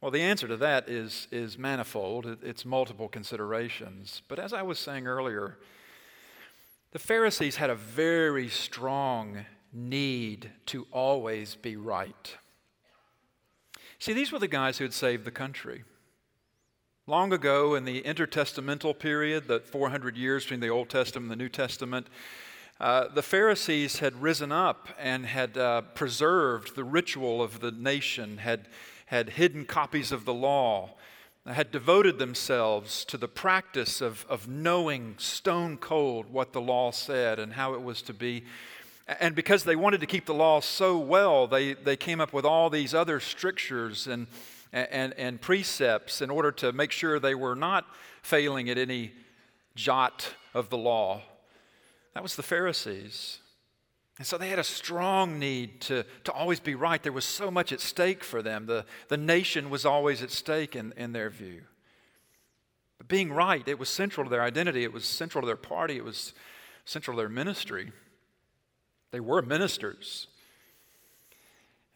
Well, 0.00 0.10
the 0.10 0.22
answer 0.22 0.48
to 0.48 0.56
that 0.58 0.88
is, 0.88 1.28
is 1.30 1.58
manifold. 1.58 2.38
It's 2.42 2.64
multiple 2.64 3.08
considerations. 3.08 4.22
But 4.28 4.38
as 4.38 4.52
I 4.52 4.62
was 4.62 4.78
saying 4.78 5.06
earlier, 5.06 5.58
the 6.92 6.98
Pharisees 6.98 7.56
had 7.56 7.70
a 7.70 7.74
very 7.74 8.48
strong 8.48 9.44
need 9.72 10.50
to 10.66 10.86
always 10.90 11.54
be 11.54 11.76
right. 11.76 12.36
See, 13.98 14.12
these 14.12 14.32
were 14.32 14.38
the 14.38 14.48
guys 14.48 14.78
who 14.78 14.84
had 14.84 14.94
saved 14.94 15.24
the 15.24 15.30
country. 15.30 15.84
Long 17.10 17.32
ago, 17.32 17.74
in 17.74 17.84
the 17.84 18.02
intertestamental 18.02 18.96
period, 18.96 19.48
the 19.48 19.58
400 19.58 20.16
years 20.16 20.44
between 20.44 20.60
the 20.60 20.68
Old 20.68 20.88
Testament 20.88 21.24
and 21.24 21.32
the 21.32 21.42
New 21.42 21.48
Testament, 21.48 22.06
uh, 22.78 23.08
the 23.08 23.20
Pharisees 23.20 23.98
had 23.98 24.22
risen 24.22 24.52
up 24.52 24.90
and 24.96 25.26
had 25.26 25.58
uh, 25.58 25.80
preserved 25.96 26.76
the 26.76 26.84
ritual 26.84 27.42
of 27.42 27.58
the 27.58 27.72
nation, 27.72 28.38
had 28.38 28.68
had 29.06 29.30
hidden 29.30 29.64
copies 29.64 30.12
of 30.12 30.24
the 30.24 30.32
law, 30.32 30.90
had 31.44 31.72
devoted 31.72 32.20
themselves 32.20 33.04
to 33.06 33.16
the 33.16 33.26
practice 33.26 34.00
of, 34.00 34.24
of 34.28 34.46
knowing 34.46 35.16
stone 35.18 35.78
cold 35.78 36.32
what 36.32 36.52
the 36.52 36.60
law 36.60 36.92
said 36.92 37.40
and 37.40 37.54
how 37.54 37.74
it 37.74 37.82
was 37.82 38.02
to 38.02 38.14
be. 38.14 38.44
And 39.18 39.34
because 39.34 39.64
they 39.64 39.74
wanted 39.74 39.98
to 39.98 40.06
keep 40.06 40.26
the 40.26 40.32
law 40.32 40.60
so 40.60 40.96
well, 40.96 41.48
they, 41.48 41.72
they 41.74 41.96
came 41.96 42.20
up 42.20 42.32
with 42.32 42.44
all 42.44 42.70
these 42.70 42.94
other 42.94 43.18
strictures 43.18 44.06
and, 44.06 44.28
and, 44.72 45.14
and 45.14 45.40
precepts 45.40 46.22
in 46.22 46.30
order 46.30 46.52
to 46.52 46.72
make 46.72 46.92
sure 46.92 47.18
they 47.18 47.34
were 47.34 47.56
not 47.56 47.86
failing 48.22 48.70
at 48.70 48.78
any 48.78 49.12
jot 49.74 50.34
of 50.54 50.70
the 50.70 50.78
law. 50.78 51.22
That 52.14 52.22
was 52.22 52.36
the 52.36 52.42
Pharisees. 52.42 53.38
And 54.18 54.26
so 54.26 54.36
they 54.36 54.48
had 54.48 54.58
a 54.58 54.64
strong 54.64 55.38
need 55.38 55.80
to, 55.82 56.04
to 56.24 56.32
always 56.32 56.60
be 56.60 56.74
right. 56.74 57.02
There 57.02 57.12
was 57.12 57.24
so 57.24 57.50
much 57.50 57.72
at 57.72 57.80
stake 57.80 58.22
for 58.22 58.42
them. 58.42 58.66
The, 58.66 58.84
the 59.08 59.16
nation 59.16 59.70
was 59.70 59.86
always 59.86 60.22
at 60.22 60.30
stake 60.30 60.76
in, 60.76 60.92
in 60.96 61.12
their 61.12 61.30
view. 61.30 61.62
But 62.98 63.08
being 63.08 63.32
right, 63.32 63.66
it 63.66 63.78
was 63.78 63.88
central 63.88 64.24
to 64.24 64.30
their 64.30 64.42
identity, 64.42 64.84
it 64.84 64.92
was 64.92 65.06
central 65.06 65.40
to 65.40 65.46
their 65.46 65.56
party, 65.56 65.96
it 65.96 66.04
was 66.04 66.34
central 66.84 67.16
to 67.16 67.22
their 67.22 67.28
ministry. 67.30 67.92
They 69.10 69.20
were 69.20 69.40
ministers. 69.40 70.26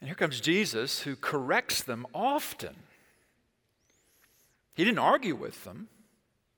And 0.04 0.10
here 0.10 0.16
comes 0.16 0.38
Jesus 0.38 1.00
who 1.00 1.16
corrects 1.16 1.82
them 1.82 2.06
often. 2.14 2.76
He 4.74 4.84
didn't 4.84 4.98
argue 4.98 5.34
with 5.34 5.64
them, 5.64 5.88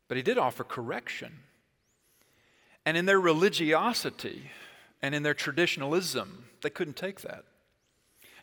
but 0.09 0.17
he 0.17 0.23
did 0.25 0.37
offer 0.37 0.65
correction. 0.65 1.33
And 2.85 2.97
in 2.97 3.07
their 3.07 3.21
religiosity, 3.21 4.51
and 5.01 5.15
in 5.15 5.23
their 5.23 5.33
traditionalism, 5.33 6.47
they 6.63 6.71
couldn't 6.71 6.97
take 6.97 7.21
that. 7.21 7.45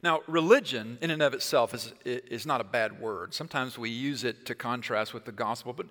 Now, 0.02 0.22
religion 0.26 0.98
in 1.02 1.12
and 1.12 1.22
of 1.22 1.34
itself 1.34 1.74
is, 1.74 1.94
is 2.06 2.46
not 2.46 2.62
a 2.62 2.64
bad 2.64 3.02
word. 3.02 3.34
Sometimes 3.34 3.78
we 3.78 3.90
use 3.90 4.24
it 4.24 4.46
to 4.46 4.56
contrast 4.56 5.14
with 5.14 5.26
the 5.26 5.34
gospel, 5.34 5.74
but 5.74 5.88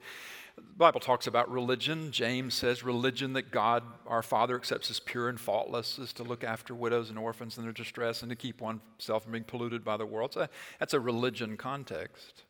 the 0.57 0.63
Bible 0.77 1.01
talks 1.01 1.27
about 1.27 1.51
religion. 1.51 2.11
James 2.11 2.55
says 2.55 2.83
religion 2.83 3.33
that 3.35 3.51
God, 3.51 3.83
our 4.07 4.23
Father, 4.23 4.57
accepts 4.57 4.91
as 4.91 5.01
pure 5.01 5.29
and 5.29 5.41
faultless 5.41 5.99
is 5.99 6.13
to 6.15 6.23
look 6.23 6.45
after 6.45 6.75
widows 6.75 7.11
and 7.11 7.19
orphans 7.19 7.57
in 7.57 7.65
their 7.65 7.73
distress 7.73 8.23
and 8.23 8.31
to 8.31 8.37
keep 8.37 8.61
oneself 8.61 9.23
from 9.23 9.33
being 9.33 9.45
polluted 9.45 9.85
by 9.85 9.97
the 9.97 10.07
world. 10.07 10.33
So 10.35 10.47
that's 10.79 10.95
a 10.95 11.01
religion 11.01 11.57
context. 11.57 12.43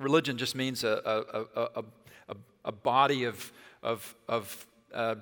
Religion 0.00 0.36
just 0.36 0.56
means 0.56 0.82
a, 0.82 1.00
a, 1.54 1.60
a, 1.60 1.84
a, 2.28 2.36
a 2.64 2.72
body 2.72 3.24
of, 3.24 3.52
of, 3.82 4.14
of 4.28 4.66
uh, 4.92 5.14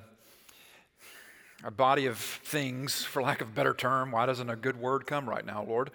a 1.62 1.70
body 1.70 2.06
of 2.06 2.16
things, 2.16 3.04
for 3.04 3.22
lack 3.22 3.40
of 3.42 3.48
a 3.48 3.52
better 3.52 3.74
term. 3.74 4.12
Why 4.12 4.24
doesn't 4.26 4.48
a 4.48 4.56
good 4.56 4.80
word 4.80 5.06
come 5.06 5.28
right 5.28 5.44
now, 5.44 5.64
Lord? 5.64 5.90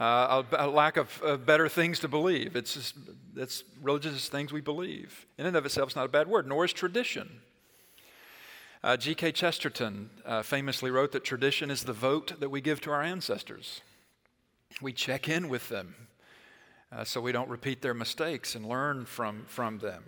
Uh, 0.00 0.44
a, 0.52 0.66
a, 0.66 0.68
lack 0.68 0.96
of 0.96 1.20
uh, 1.24 1.36
better 1.36 1.68
things 1.68 1.98
to 1.98 2.06
believe. 2.06 2.54
It's 2.54 2.74
just, 2.74 2.94
it's 3.34 3.64
religious 3.82 4.28
things 4.28 4.52
we 4.52 4.60
believe. 4.60 5.26
In 5.38 5.46
and 5.46 5.56
of 5.56 5.66
itself, 5.66 5.88
it's 5.88 5.96
not 5.96 6.04
a 6.04 6.08
bad 6.08 6.28
word, 6.28 6.46
nor 6.46 6.64
is 6.64 6.72
tradition. 6.72 7.40
Uh, 8.84 8.96
G.K. 8.96 9.32
Chesterton 9.32 10.10
uh, 10.24 10.42
famously 10.42 10.92
wrote 10.92 11.10
that 11.12 11.24
tradition 11.24 11.68
is 11.68 11.82
the 11.82 11.92
vote 11.92 12.38
that 12.38 12.48
we 12.48 12.60
give 12.60 12.80
to 12.82 12.92
our 12.92 13.02
ancestors. 13.02 13.80
We 14.80 14.92
check 14.92 15.28
in 15.28 15.48
with 15.48 15.68
them 15.68 15.96
uh, 16.92 17.02
so 17.02 17.20
we 17.20 17.32
don't 17.32 17.48
repeat 17.48 17.82
their 17.82 17.94
mistakes 17.94 18.54
and 18.54 18.66
learn 18.66 19.04
from, 19.04 19.46
from 19.46 19.78
them. 19.78 20.04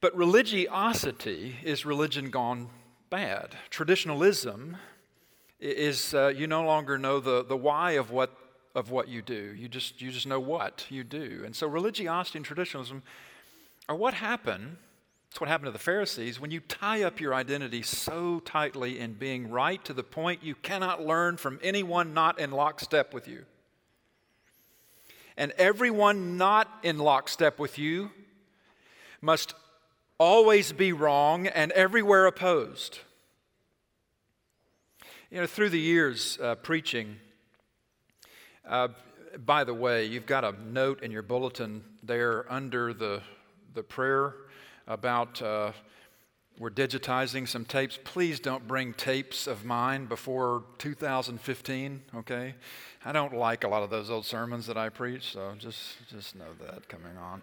But 0.00 0.16
religiosity 0.16 1.56
is 1.62 1.86
religion 1.86 2.30
gone 2.30 2.68
bad. 3.10 3.56
Traditionalism 3.70 4.76
is 5.60 6.14
uh, 6.14 6.28
you 6.28 6.46
no 6.46 6.64
longer 6.64 6.98
know 6.98 7.20
the, 7.20 7.44
the 7.44 7.56
why 7.56 7.92
of 7.92 8.10
what, 8.10 8.36
of 8.76 8.90
what 8.90 9.08
you 9.08 9.22
do. 9.22 9.54
You 9.56 9.68
just, 9.68 10.02
you 10.02 10.12
just 10.12 10.26
know 10.26 10.38
what 10.38 10.84
you 10.90 11.02
do. 11.02 11.42
And 11.46 11.56
so 11.56 11.66
religiosity 11.66 12.38
and 12.38 12.44
traditionalism 12.44 13.02
are 13.88 13.96
what 13.96 14.12
happened. 14.12 14.76
It's 15.30 15.40
what 15.40 15.48
happened 15.48 15.68
to 15.68 15.72
the 15.72 15.78
Pharisees 15.78 16.38
when 16.38 16.50
you 16.50 16.60
tie 16.60 17.02
up 17.02 17.18
your 17.18 17.34
identity 17.34 17.82
so 17.82 18.38
tightly 18.40 18.98
in 18.98 19.14
being 19.14 19.50
right 19.50 19.82
to 19.86 19.94
the 19.94 20.02
point 20.02 20.42
you 20.42 20.54
cannot 20.54 21.02
learn 21.02 21.38
from 21.38 21.58
anyone 21.62 22.12
not 22.12 22.38
in 22.38 22.50
lockstep 22.50 23.14
with 23.14 23.26
you. 23.26 23.46
And 25.38 25.52
everyone 25.52 26.36
not 26.36 26.68
in 26.82 26.98
lockstep 26.98 27.58
with 27.58 27.78
you 27.78 28.10
must 29.22 29.54
always 30.18 30.72
be 30.72 30.92
wrong 30.92 31.46
and 31.46 31.72
everywhere 31.72 32.26
opposed. 32.26 33.00
You 35.30 35.40
know, 35.40 35.46
through 35.46 35.70
the 35.70 35.80
years 35.80 36.38
uh, 36.42 36.56
preaching, 36.56 37.16
uh, 38.66 38.88
by 39.44 39.64
the 39.64 39.74
way, 39.74 40.06
you've 40.06 40.26
got 40.26 40.44
a 40.44 40.54
note 40.72 41.02
in 41.02 41.10
your 41.10 41.22
bulletin 41.22 41.84
there 42.02 42.50
under 42.50 42.92
the, 42.92 43.22
the 43.74 43.82
prayer 43.82 44.34
about 44.86 45.40
uh, 45.42 45.72
we're 46.58 46.70
digitizing 46.70 47.46
some 47.46 47.64
tapes. 47.64 47.98
Please 48.02 48.40
don't 48.40 48.66
bring 48.66 48.94
tapes 48.94 49.46
of 49.46 49.64
mine 49.64 50.06
before 50.06 50.64
2015, 50.78 52.02
okay? 52.16 52.54
I 53.04 53.12
don't 53.12 53.34
like 53.34 53.64
a 53.64 53.68
lot 53.68 53.82
of 53.82 53.90
those 53.90 54.10
old 54.10 54.24
sermons 54.24 54.66
that 54.66 54.76
I 54.76 54.88
preach, 54.88 55.32
so 55.32 55.52
just, 55.58 56.08
just 56.08 56.34
know 56.34 56.54
that 56.66 56.88
coming 56.88 57.16
on. 57.18 57.42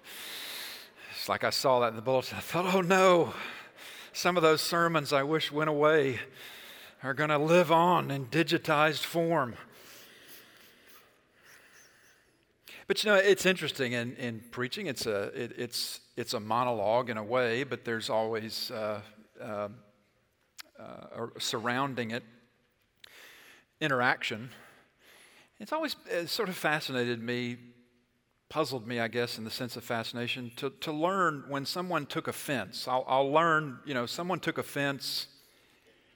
It's 1.11 1.29
like 1.29 1.43
I 1.43 1.51
saw 1.51 1.79
that 1.81 1.89
in 1.89 1.95
the 1.95 2.01
bulletin. 2.01 2.37
I 2.37 2.41
thought, 2.41 2.73
oh 2.73 2.81
no, 2.81 3.33
some 4.13 4.35
of 4.35 4.43
those 4.43 4.61
sermons 4.61 5.13
I 5.13 5.23
wish 5.23 5.51
went 5.51 5.69
away 5.69 6.19
are 7.03 7.13
going 7.13 7.29
to 7.29 7.37
live 7.37 7.71
on 7.71 8.09
in 8.09 8.25
digitized 8.25 9.03
form. 9.03 9.55
But 12.87 13.03
you 13.03 13.11
know, 13.11 13.15
it's 13.15 13.45
interesting 13.45 13.93
in, 13.93 14.15
in 14.15 14.41
preaching. 14.51 14.87
It's 14.87 15.05
a, 15.05 15.23
it, 15.33 15.53
it's, 15.57 16.01
it's 16.17 16.33
a 16.33 16.39
monologue 16.39 17.09
in 17.09 17.17
a 17.17 17.23
way, 17.23 17.63
but 17.63 17.85
there's 17.85 18.09
always 18.09 18.71
uh, 18.71 19.01
uh, 19.41 19.69
uh, 20.79 21.27
surrounding 21.39 22.11
it 22.11 22.23
interaction. 23.79 24.49
It's 25.59 25.71
always 25.71 25.95
sort 26.25 26.49
of 26.49 26.55
fascinated 26.55 27.21
me 27.21 27.57
puzzled 28.53 28.85
me, 28.85 28.99
I 28.99 29.07
guess, 29.07 29.39
in 29.39 29.45
the 29.45 29.49
sense 29.49 29.77
of 29.77 29.83
fascination, 29.83 30.51
to, 30.57 30.69
to 30.81 30.91
learn 30.91 31.43
when 31.47 31.65
someone 31.65 32.05
took 32.05 32.27
offense. 32.27 32.87
I'll, 32.87 33.03
I'll 33.07 33.31
learn, 33.31 33.79
you 33.83 33.95
know, 33.95 34.05
someone 34.05 34.39
took 34.39 34.59
offense 34.59 35.25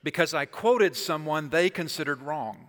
because 0.03 0.35
I 0.35 0.45
quoted 0.45 0.95
someone 0.95 1.49
they 1.49 1.71
considered 1.71 2.21
wrong. 2.21 2.67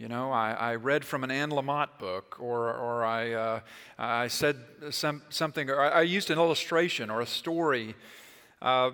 You 0.00 0.08
know, 0.08 0.32
I, 0.32 0.52
I 0.52 0.74
read 0.76 1.04
from 1.04 1.24
an 1.24 1.30
Anne 1.30 1.50
Lamott 1.50 1.98
book, 1.98 2.38
or, 2.40 2.72
or 2.72 3.04
I, 3.04 3.32
uh, 3.32 3.60
I 3.98 4.28
said 4.28 4.56
some, 4.88 5.20
something, 5.28 5.68
or 5.68 5.78
I 5.78 6.00
used 6.00 6.30
an 6.30 6.38
illustration 6.38 7.10
or 7.10 7.20
a 7.20 7.26
story 7.26 7.94
uh, 8.62 8.92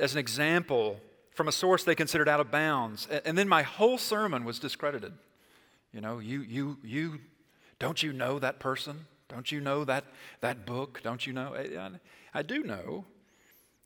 as 0.00 0.14
an 0.14 0.18
example 0.18 0.98
from 1.34 1.46
a 1.46 1.52
source 1.52 1.84
they 1.84 1.94
considered 1.94 2.26
out 2.26 2.40
of 2.40 2.50
bounds. 2.50 3.06
And, 3.10 3.20
and 3.26 3.38
then 3.38 3.50
my 3.50 3.64
whole 3.64 3.98
sermon 3.98 4.46
was 4.46 4.58
discredited. 4.58 5.12
You 5.92 6.00
know, 6.00 6.20
you, 6.20 6.40
you, 6.40 6.78
you, 6.82 7.20
don't 7.78 8.02
you 8.02 8.14
know 8.14 8.38
that 8.38 8.58
person? 8.58 9.04
Don't 9.28 9.52
you 9.52 9.60
know 9.60 9.84
that, 9.84 10.04
that 10.40 10.64
book? 10.64 11.02
Don't 11.02 11.26
you 11.26 11.34
know? 11.34 11.54
I, 11.54 11.90
I 12.32 12.40
do 12.40 12.62
know. 12.62 13.04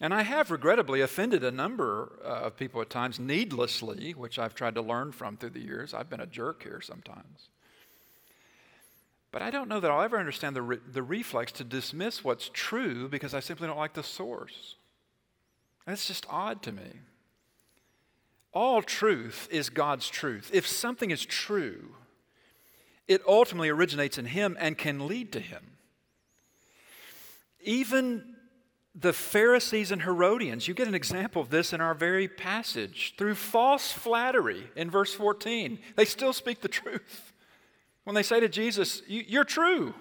And 0.00 0.14
I 0.14 0.22
have 0.22 0.50
regrettably 0.50 1.02
offended 1.02 1.44
a 1.44 1.50
number 1.50 2.12
uh, 2.24 2.46
of 2.46 2.56
people 2.56 2.80
at 2.80 2.88
times 2.88 3.20
needlessly, 3.20 4.12
which 4.12 4.38
I've 4.38 4.54
tried 4.54 4.76
to 4.76 4.82
learn 4.82 5.12
from 5.12 5.36
through 5.36 5.50
the 5.50 5.60
years. 5.60 5.92
I've 5.92 6.08
been 6.08 6.20
a 6.20 6.26
jerk 6.26 6.62
here 6.62 6.80
sometimes. 6.80 7.50
But 9.30 9.42
I 9.42 9.50
don't 9.50 9.68
know 9.68 9.78
that 9.78 9.90
I'll 9.90 10.02
ever 10.02 10.18
understand 10.18 10.56
the, 10.56 10.62
re- 10.62 10.78
the 10.90 11.02
reflex 11.02 11.52
to 11.52 11.64
dismiss 11.64 12.24
what's 12.24 12.50
true 12.52 13.08
because 13.08 13.34
I 13.34 13.40
simply 13.40 13.66
don't 13.66 13.76
like 13.76 13.92
the 13.92 14.02
source. 14.02 14.76
That's 15.86 16.06
just 16.06 16.26
odd 16.30 16.62
to 16.62 16.72
me. 16.72 17.00
All 18.52 18.82
truth 18.82 19.48
is 19.50 19.68
God's 19.68 20.08
truth. 20.08 20.50
If 20.52 20.66
something 20.66 21.10
is 21.10 21.24
true, 21.24 21.94
it 23.06 23.22
ultimately 23.26 23.68
originates 23.68 24.18
in 24.18 24.24
Him 24.24 24.56
and 24.58 24.76
can 24.76 25.06
lead 25.06 25.30
to 25.32 25.40
Him. 25.40 25.76
Even 27.62 28.34
the 29.00 29.12
Pharisees 29.12 29.90
and 29.90 30.02
Herodians, 30.02 30.68
you 30.68 30.74
get 30.74 30.88
an 30.88 30.94
example 30.94 31.40
of 31.40 31.48
this 31.48 31.72
in 31.72 31.80
our 31.80 31.94
very 31.94 32.28
passage. 32.28 33.14
Through 33.16 33.36
false 33.36 33.92
flattery 33.92 34.70
in 34.76 34.90
verse 34.90 35.14
14, 35.14 35.78
they 35.96 36.04
still 36.04 36.32
speak 36.32 36.60
the 36.60 36.68
truth. 36.68 37.32
When 38.04 38.14
they 38.14 38.22
say 38.22 38.40
to 38.40 38.48
Jesus, 38.48 39.02
You're 39.06 39.44
true, 39.44 39.94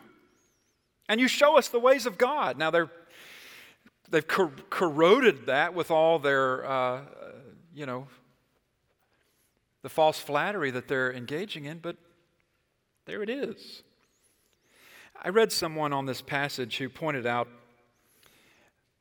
and 1.07 1.21
you 1.21 1.27
show 1.27 1.57
us 1.57 1.69
the 1.69 1.79
ways 1.79 2.05
of 2.05 2.17
God. 2.17 2.57
Now, 2.57 2.71
they're, 2.71 2.91
they've 4.09 4.27
cor- 4.27 4.51
corroded 4.69 5.45
that 5.45 5.73
with 5.73 5.91
all 5.91 6.19
their, 6.19 6.65
uh, 6.65 7.01
you 7.73 7.85
know, 7.85 8.07
the 9.81 9.89
false 9.89 10.19
flattery 10.19 10.71
that 10.71 10.87
they're 10.87 11.13
engaging 11.13 11.65
in, 11.65 11.79
but 11.79 11.95
there 13.05 13.23
it 13.23 13.29
is. 13.29 13.83
I 15.21 15.29
read 15.29 15.51
someone 15.51 15.93
on 15.93 16.05
this 16.05 16.21
passage 16.21 16.77
who 16.77 16.89
pointed 16.89 17.25
out 17.25 17.47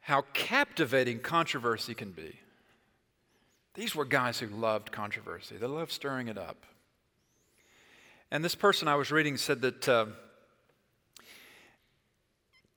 how 0.09 0.25
captivating 0.33 1.19
controversy 1.19 1.93
can 1.93 2.13
be. 2.13 2.35
These 3.75 3.95
were 3.95 4.07
guys 4.07 4.39
who 4.39 4.47
loved 4.47 4.91
controversy, 4.91 5.59
they 5.59 5.67
loved 5.67 5.93
stirring 5.93 6.29
it 6.29 6.39
up. 6.39 6.65
And 8.31 8.43
this 8.43 8.55
person 8.55 8.89
I 8.89 8.95
was 8.95 9.13
reading 9.13 9.37
said 9.37 9.61
that 9.61 9.87
uh, 9.87 10.07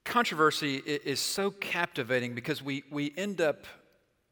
controversy 0.03 0.75
is 0.75 1.21
so 1.21 1.51
captivating 1.51 2.35
because 2.35 2.61
we, 2.61 2.83
we 2.91 3.13
end 3.15 3.39
up 3.39 3.65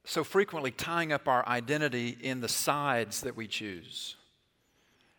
so 0.03 0.25
frequently 0.25 0.71
tying 0.71 1.13
up 1.13 1.25
our 1.29 1.47
identity 1.47 2.17
in 2.19 2.41
the 2.41 2.49
sides 2.49 3.21
that 3.21 3.37
we 3.37 3.47
choose. 3.47 4.17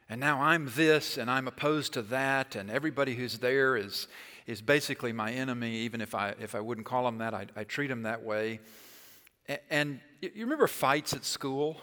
And 0.06 0.20
now 0.20 0.42
I'm 0.42 0.70
this 0.76 1.16
and 1.16 1.30
I'm 1.30 1.48
opposed 1.48 1.94
to 1.94 2.02
that, 2.02 2.56
and 2.56 2.70
everybody 2.70 3.14
who's 3.14 3.38
there 3.38 3.74
is 3.74 4.06
is 4.50 4.60
basically 4.60 5.12
my 5.12 5.30
enemy, 5.30 5.76
even 5.76 6.00
if 6.00 6.12
I, 6.12 6.34
if 6.40 6.56
I 6.56 6.60
wouldn't 6.60 6.84
call 6.84 7.06
him 7.06 7.18
that, 7.18 7.34
I, 7.34 7.46
I 7.54 7.62
treat 7.62 7.88
him 7.88 8.02
that 8.02 8.24
way. 8.24 8.58
And, 9.46 9.60
and 9.70 10.00
you 10.20 10.42
remember 10.42 10.66
fights 10.66 11.12
at 11.12 11.24
school? 11.24 11.80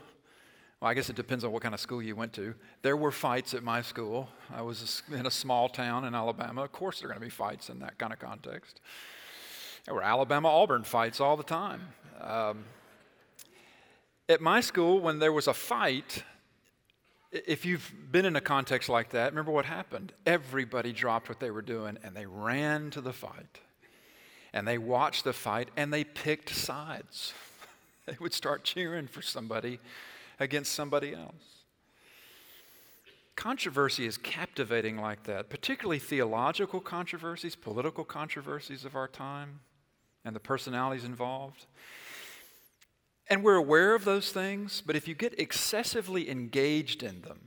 Well, 0.82 0.92
I 0.92 0.94
guess 0.94 1.10
it 1.10 1.16
depends 1.16 1.46
on 1.46 1.54
what 1.54 1.64
kind 1.64 1.74
of 1.74 1.80
school 1.80 2.02
you 2.02 2.14
went 2.14 2.34
to. 2.34 2.54
There 2.82 2.98
were 2.98 3.12
fights 3.12 3.54
at 3.54 3.64
my 3.64 3.82
school. 3.82 4.28
I 4.54 4.64
was 4.64 5.02
in 5.10 5.26
a 5.26 5.32
small 5.32 5.70
town 5.70 6.04
in 6.04 6.14
Alabama. 6.14 6.62
Of 6.62 6.74
course, 6.74 7.00
there 7.00 7.08
are 7.08 7.14
going 7.14 7.22
to 7.22 7.26
be 7.26 7.30
fights 7.30 7.70
in 7.70 7.80
that 7.80 7.98
kind 7.98 8.12
of 8.12 8.20
context. 8.20 8.82
There 9.86 9.94
were 9.94 10.04
Alabama 10.04 10.50
Auburn 10.50 10.84
fights 10.84 11.22
all 11.22 11.38
the 11.38 11.44
time. 11.44 11.82
Um, 12.20 12.66
at 14.28 14.42
my 14.42 14.60
school, 14.60 15.00
when 15.00 15.20
there 15.20 15.32
was 15.32 15.48
a 15.48 15.54
fight, 15.54 16.26
if 17.32 17.66
you've 17.66 17.92
been 18.12 18.26
in 18.26 18.36
a 18.36 18.42
context 18.42 18.90
like 18.90 19.10
that, 19.10 19.32
remember 19.32 19.52
what 19.52 19.66
happened. 19.66 20.14
Everybody 20.26 20.94
dropped 20.94 21.30
what 21.30 21.40
they 21.40 21.52
were 21.52 21.62
doing 21.62 21.98
and 22.04 22.16
they 22.16 22.26
ran 22.26 22.90
to 22.92 23.02
the 23.02 23.14
fight. 23.14 23.60
And 24.54 24.68
they 24.68 24.78
watched 24.78 25.24
the 25.24 25.34
fight 25.34 25.70
and 25.76 25.94
they 25.94 26.04
picked 26.04 26.50
sides. 26.50 27.34
they 28.06 28.16
would 28.20 28.34
start 28.34 28.64
cheering 28.64 29.08
for 29.08 29.22
somebody 29.22 29.80
against 30.40 30.74
somebody 30.74 31.14
else. 31.14 31.58
Controversy 33.36 34.06
is 34.08 34.18
captivating 34.18 34.98
like 34.98 35.24
that, 35.24 35.50
particularly 35.50 36.00
theological 36.00 36.80
controversies, 36.80 37.56
political 37.56 38.04
controversies 38.04 38.84
of 38.84 38.96
our 38.96 39.08
time, 39.08 39.60
and 40.26 40.36
the 40.36 40.40
personalities 40.40 41.04
involved. 41.04 41.68
And 43.30 43.44
we're 43.44 43.56
aware 43.56 43.94
of 43.94 44.06
those 44.06 44.32
things, 44.32 44.82
but 44.86 44.96
if 44.96 45.08
you 45.08 45.14
get 45.14 45.38
excessively 45.40 46.30
engaged 46.30 47.04
in 47.04 47.22
them, 47.22 47.40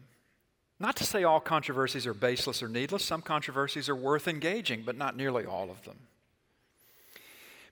not 0.79 0.97
to 0.97 1.05
say 1.05 1.25
all 1.25 1.41
controversies 1.41 2.07
are 2.07 2.15
baseless 2.15 2.63
or 2.63 2.69
needless, 2.69 3.05
some 3.05 3.23
controversies 3.23 3.89
are 3.89 3.97
worth 3.97 4.29
engaging, 4.29 4.83
but 4.85 4.97
not 4.97 5.17
nearly 5.17 5.45
all 5.45 5.71
of 5.71 5.85
them. 5.85 5.99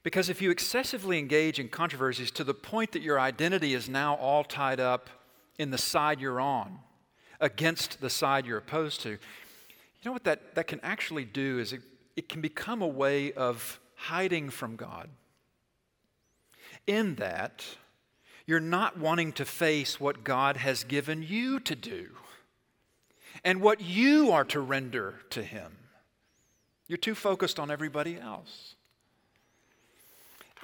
Because 0.02 0.28
if 0.28 0.40
you 0.40 0.50
excessively 0.50 1.18
engage 1.18 1.58
in 1.58 1.68
controversies 1.68 2.30
to 2.32 2.44
the 2.44 2.54
point 2.54 2.92
that 2.92 3.02
your 3.02 3.18
identity 3.18 3.74
is 3.74 3.88
now 3.88 4.14
all 4.14 4.44
tied 4.44 4.80
up 4.80 5.10
in 5.58 5.70
the 5.70 5.78
side 5.78 6.20
you're 6.20 6.40
on, 6.40 6.78
against 7.40 8.00
the 8.00 8.10
side 8.10 8.46
you're 8.46 8.58
opposed 8.58 9.00
to, 9.02 9.10
you 9.10 9.18
know 10.04 10.12
what 10.12 10.24
that, 10.24 10.54
that 10.54 10.66
can 10.66 10.80
actually 10.82 11.24
do 11.24 11.58
is 11.58 11.72
it, 11.72 11.80
it 12.16 12.28
can 12.28 12.40
become 12.40 12.80
a 12.80 12.86
way 12.86 13.32
of 13.32 13.80
hiding 13.96 14.50
from 14.50 14.76
God. 14.76 15.08
In 16.86 17.16
that, 17.16 17.64
you're 18.48 18.60
not 18.60 18.98
wanting 18.98 19.30
to 19.30 19.44
face 19.44 20.00
what 20.00 20.24
God 20.24 20.56
has 20.56 20.82
given 20.82 21.22
you 21.22 21.60
to 21.60 21.76
do 21.76 22.08
and 23.44 23.60
what 23.60 23.82
you 23.82 24.32
are 24.32 24.44
to 24.46 24.58
render 24.58 25.16
to 25.28 25.42
Him. 25.42 25.76
You're 26.86 26.96
too 26.96 27.14
focused 27.14 27.60
on 27.60 27.70
everybody 27.70 28.18
else. 28.18 28.74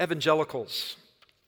Evangelicals, 0.01 0.97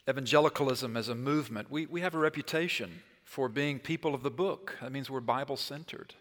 evangelicalism 0.06 0.94
as 0.94 1.08
a 1.08 1.14
movement, 1.14 1.70
we, 1.70 1.86
we 1.86 2.02
have 2.02 2.14
a 2.14 2.18
reputation 2.18 3.00
for 3.24 3.48
being 3.48 3.78
people 3.78 4.14
of 4.14 4.22
the 4.22 4.30
book. 4.30 4.76
That 4.82 4.92
means 4.92 5.08
we're 5.08 5.20
Bible 5.20 5.56
centered. 5.56 6.12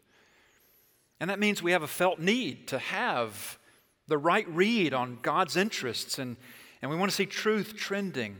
And 1.20 1.30
that 1.30 1.40
means 1.40 1.62
we 1.62 1.74
have 1.74 1.84
a 1.84 1.88
felt 1.88 2.20
need 2.20 2.70
to 2.70 2.80
have 2.80 3.60
the 4.08 4.18
right 4.18 4.48
read 4.48 4.94
on 4.94 5.20
God's 5.22 5.58
interests, 5.58 6.20
and, 6.20 6.38
and 6.82 6.90
we 6.90 6.96
want 6.96 7.12
to 7.12 7.16
see 7.18 7.26
truth 7.26 7.76
trending 7.76 8.38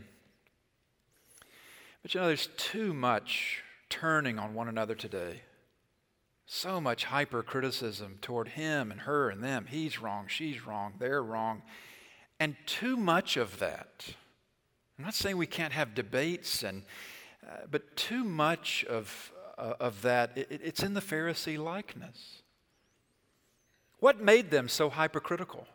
but 2.06 2.14
you 2.14 2.20
know, 2.20 2.28
there's 2.28 2.50
too 2.56 2.94
much 2.94 3.64
turning 3.88 4.38
on 4.38 4.54
one 4.54 4.68
another 4.68 4.94
today. 4.94 5.40
So 6.46 6.80
much 6.80 7.06
hypercriticism 7.06 8.18
toward 8.22 8.46
him 8.46 8.92
and 8.92 9.00
her 9.00 9.28
and 9.28 9.42
them. 9.42 9.66
He's 9.68 10.00
wrong, 10.00 10.26
she's 10.28 10.64
wrong, 10.64 10.92
they're 11.00 11.20
wrong. 11.20 11.62
And 12.38 12.54
too 12.64 12.96
much 12.96 13.36
of 13.36 13.58
that. 13.58 14.04
I'm 14.96 15.04
not 15.04 15.14
saying 15.14 15.36
we 15.36 15.48
can't 15.48 15.72
have 15.72 15.96
debates, 15.96 16.62
and, 16.62 16.84
uh, 17.44 17.66
but 17.68 17.96
too 17.96 18.22
much 18.22 18.84
of, 18.84 19.32
uh, 19.58 19.72
of 19.80 20.00
that, 20.02 20.30
it, 20.36 20.60
it's 20.62 20.84
in 20.84 20.94
the 20.94 21.00
Pharisee 21.00 21.58
likeness. 21.58 22.42
What 23.98 24.20
made 24.20 24.52
them 24.52 24.68
so 24.68 24.90
hypercritical? 24.90 25.66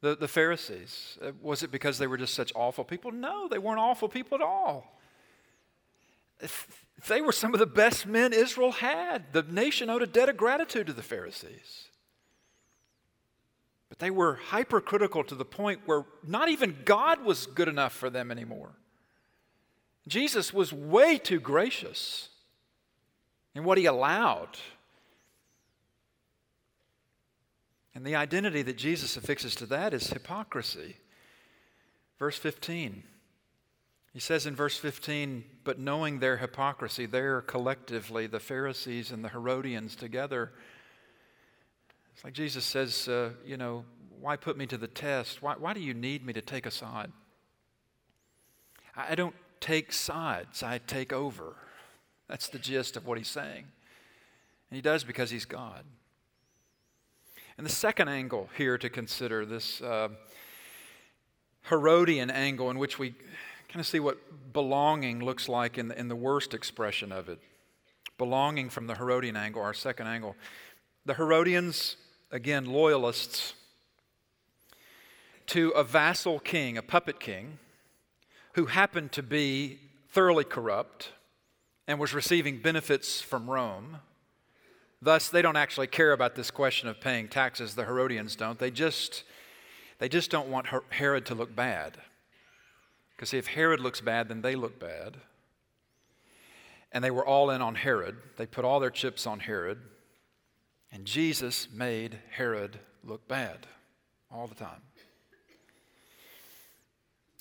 The, 0.00 0.16
the 0.16 0.26
Pharisees. 0.26 1.18
Uh, 1.22 1.32
was 1.42 1.62
it 1.62 1.70
because 1.70 1.98
they 1.98 2.06
were 2.06 2.16
just 2.16 2.32
such 2.32 2.50
awful 2.54 2.84
people? 2.84 3.12
No, 3.12 3.46
they 3.46 3.58
weren't 3.58 3.78
awful 3.78 4.08
people 4.08 4.34
at 4.34 4.40
all. 4.40 4.94
They 7.08 7.20
were 7.20 7.32
some 7.32 7.54
of 7.54 7.60
the 7.60 7.66
best 7.66 8.06
men 8.06 8.32
Israel 8.32 8.72
had. 8.72 9.32
The 9.32 9.42
nation 9.42 9.90
owed 9.90 10.02
a 10.02 10.06
debt 10.06 10.28
of 10.28 10.36
gratitude 10.36 10.86
to 10.88 10.92
the 10.92 11.02
Pharisees. 11.02 11.88
But 13.88 13.98
they 13.98 14.10
were 14.10 14.34
hypercritical 14.34 15.24
to 15.24 15.34
the 15.34 15.44
point 15.44 15.80
where 15.86 16.04
not 16.26 16.48
even 16.48 16.78
God 16.84 17.24
was 17.24 17.46
good 17.46 17.68
enough 17.68 17.92
for 17.92 18.10
them 18.10 18.30
anymore. 18.30 18.70
Jesus 20.06 20.52
was 20.52 20.72
way 20.72 21.18
too 21.18 21.40
gracious 21.40 22.28
in 23.54 23.64
what 23.64 23.78
he 23.78 23.86
allowed. 23.86 24.58
And 27.94 28.06
the 28.06 28.16
identity 28.16 28.62
that 28.62 28.76
Jesus 28.76 29.16
affixes 29.16 29.54
to 29.56 29.66
that 29.66 29.92
is 29.92 30.10
hypocrisy. 30.10 30.96
Verse 32.18 32.38
15. 32.38 33.02
He 34.18 34.22
says 34.22 34.46
in 34.46 34.56
verse 34.56 34.76
15, 34.76 35.44
but 35.62 35.78
knowing 35.78 36.18
their 36.18 36.38
hypocrisy, 36.38 37.06
there 37.06 37.40
collectively, 37.40 38.26
the 38.26 38.40
Pharisees 38.40 39.12
and 39.12 39.24
the 39.24 39.28
Herodians 39.28 39.94
together 39.94 40.50
It's 42.12 42.24
like 42.24 42.32
Jesus 42.32 42.64
says, 42.64 43.06
uh, 43.06 43.30
you 43.46 43.56
know, 43.56 43.84
why 44.20 44.34
put 44.34 44.56
me 44.56 44.66
to 44.66 44.76
the 44.76 44.88
test? 44.88 45.40
Why, 45.40 45.54
why 45.56 45.72
do 45.72 45.78
you 45.78 45.94
need 45.94 46.26
me 46.26 46.32
to 46.32 46.40
take 46.40 46.66
a 46.66 46.70
side? 46.72 47.12
I, 48.96 49.12
I 49.12 49.14
don't 49.14 49.36
take 49.60 49.92
sides, 49.92 50.64
I 50.64 50.78
take 50.78 51.12
over. 51.12 51.54
That's 52.26 52.48
the 52.48 52.58
gist 52.58 52.96
of 52.96 53.06
what 53.06 53.18
he's 53.18 53.28
saying. 53.28 53.66
And 54.68 54.74
he 54.74 54.80
does 54.80 55.04
because 55.04 55.30
he's 55.30 55.44
God. 55.44 55.84
And 57.56 57.64
the 57.64 57.70
second 57.70 58.08
angle 58.08 58.50
here 58.56 58.78
to 58.78 58.90
consider, 58.90 59.46
this 59.46 59.80
uh, 59.80 60.08
Herodian 61.68 62.32
angle 62.32 62.68
in 62.70 62.80
which 62.80 62.98
we 62.98 63.14
kind 63.68 63.80
of 63.80 63.86
see 63.86 64.00
what 64.00 64.52
belonging 64.52 65.22
looks 65.22 65.48
like 65.48 65.78
in 65.78 65.88
the, 65.88 65.98
in 65.98 66.08
the 66.08 66.16
worst 66.16 66.54
expression 66.54 67.12
of 67.12 67.28
it. 67.28 67.38
Belonging 68.16 68.70
from 68.70 68.86
the 68.86 68.94
Herodian 68.94 69.36
angle, 69.36 69.62
our 69.62 69.74
second 69.74 70.06
angle. 70.06 70.34
The 71.04 71.14
Herodians, 71.14 71.96
again, 72.32 72.64
loyalists 72.64 73.54
to 75.46 75.70
a 75.70 75.84
vassal 75.84 76.38
king, 76.40 76.76
a 76.76 76.82
puppet 76.82 77.20
king, 77.20 77.58
who 78.52 78.66
happened 78.66 79.12
to 79.12 79.22
be 79.22 79.78
thoroughly 80.10 80.44
corrupt 80.44 81.10
and 81.86 81.98
was 81.98 82.12
receiving 82.12 82.60
benefits 82.60 83.20
from 83.20 83.48
Rome. 83.48 83.98
Thus, 85.00 85.28
they 85.28 85.42
don't 85.42 85.56
actually 85.56 85.86
care 85.86 86.12
about 86.12 86.34
this 86.34 86.50
question 86.50 86.88
of 86.88 87.00
paying 87.00 87.28
taxes. 87.28 87.74
The 87.74 87.84
Herodians 87.84 88.34
don't. 88.36 88.58
They 88.58 88.70
just, 88.70 89.22
they 89.98 90.08
just 90.08 90.30
don't 90.30 90.48
want 90.48 90.66
Herod 90.90 91.24
to 91.26 91.34
look 91.34 91.54
bad. 91.54 91.98
Because 93.18 93.34
if 93.34 93.48
Herod 93.48 93.80
looks 93.80 94.00
bad, 94.00 94.28
then 94.28 94.42
they 94.42 94.54
look 94.54 94.78
bad. 94.78 95.16
And 96.92 97.02
they 97.02 97.10
were 97.10 97.26
all 97.26 97.50
in 97.50 97.60
on 97.60 97.74
Herod. 97.74 98.16
They 98.36 98.46
put 98.46 98.64
all 98.64 98.78
their 98.78 98.90
chips 98.90 99.26
on 99.26 99.40
Herod. 99.40 99.80
And 100.92 101.04
Jesus 101.04 101.66
made 101.74 102.20
Herod 102.30 102.78
look 103.02 103.26
bad 103.26 103.66
all 104.30 104.46
the 104.46 104.54
time. 104.54 104.82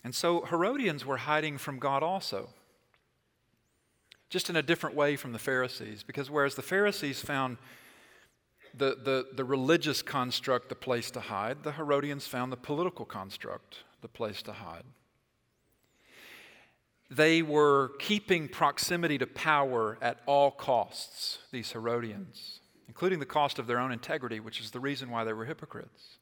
And 0.03 0.15
so 0.15 0.45
Herodians 0.45 1.05
were 1.05 1.17
hiding 1.17 1.59
from 1.59 1.77
God 1.77 2.01
also, 2.01 2.49
just 4.31 4.49
in 4.49 4.55
a 4.55 4.63
different 4.63 4.95
way 4.95 5.15
from 5.15 5.31
the 5.31 5.39
Pharisees. 5.39 6.01
Because 6.01 6.31
whereas 6.31 6.55
the 6.55 6.63
Pharisees 6.63 7.21
found 7.21 7.57
the, 8.73 8.97
the, 9.03 9.27
the 9.35 9.45
religious 9.45 10.01
construct 10.01 10.69
the 10.69 10.75
place 10.75 11.11
to 11.11 11.19
hide, 11.19 11.61
the 11.61 11.73
Herodians 11.73 12.25
found 12.25 12.51
the 12.51 12.57
political 12.57 13.05
construct 13.05 13.83
the 14.01 14.07
place 14.07 14.41
to 14.41 14.53
hide. 14.53 14.83
They 17.09 17.41
were 17.41 17.91
keeping 17.99 18.49
proximity 18.49 19.17
to 19.17 19.27
power 19.27 19.97
at 20.01 20.19
all 20.25 20.51
costs, 20.51 21.39
these 21.51 21.71
Herodians, 21.71 22.59
including 22.87 23.19
the 23.19 23.25
cost 23.25 23.59
of 23.59 23.67
their 23.67 23.79
own 23.79 23.91
integrity, 23.91 24.39
which 24.39 24.59
is 24.59 24.71
the 24.71 24.79
reason 24.79 25.09
why 25.09 25.23
they 25.23 25.33
were 25.33 25.45
hypocrites. 25.45 26.17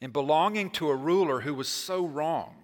In 0.00 0.12
belonging 0.12 0.70
to 0.70 0.88
a 0.88 0.96
ruler 0.96 1.40
who 1.40 1.54
was 1.54 1.68
so 1.68 2.06
wrong, 2.06 2.54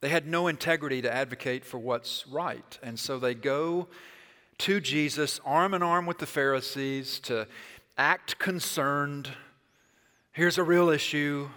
they 0.00 0.08
had 0.08 0.28
no 0.28 0.46
integrity 0.46 1.02
to 1.02 1.12
advocate 1.12 1.64
for 1.64 1.78
what's 1.78 2.26
right. 2.28 2.78
And 2.82 2.98
so 2.98 3.18
they 3.18 3.34
go 3.34 3.88
to 4.58 4.80
Jesus, 4.80 5.40
arm 5.44 5.74
in 5.74 5.82
arm 5.82 6.06
with 6.06 6.18
the 6.18 6.26
Pharisees, 6.26 7.18
to 7.20 7.48
act 7.96 8.38
concerned. 8.38 9.30
Here's 10.32 10.56
a 10.56 10.62
real 10.62 10.88
issue. 10.88 11.48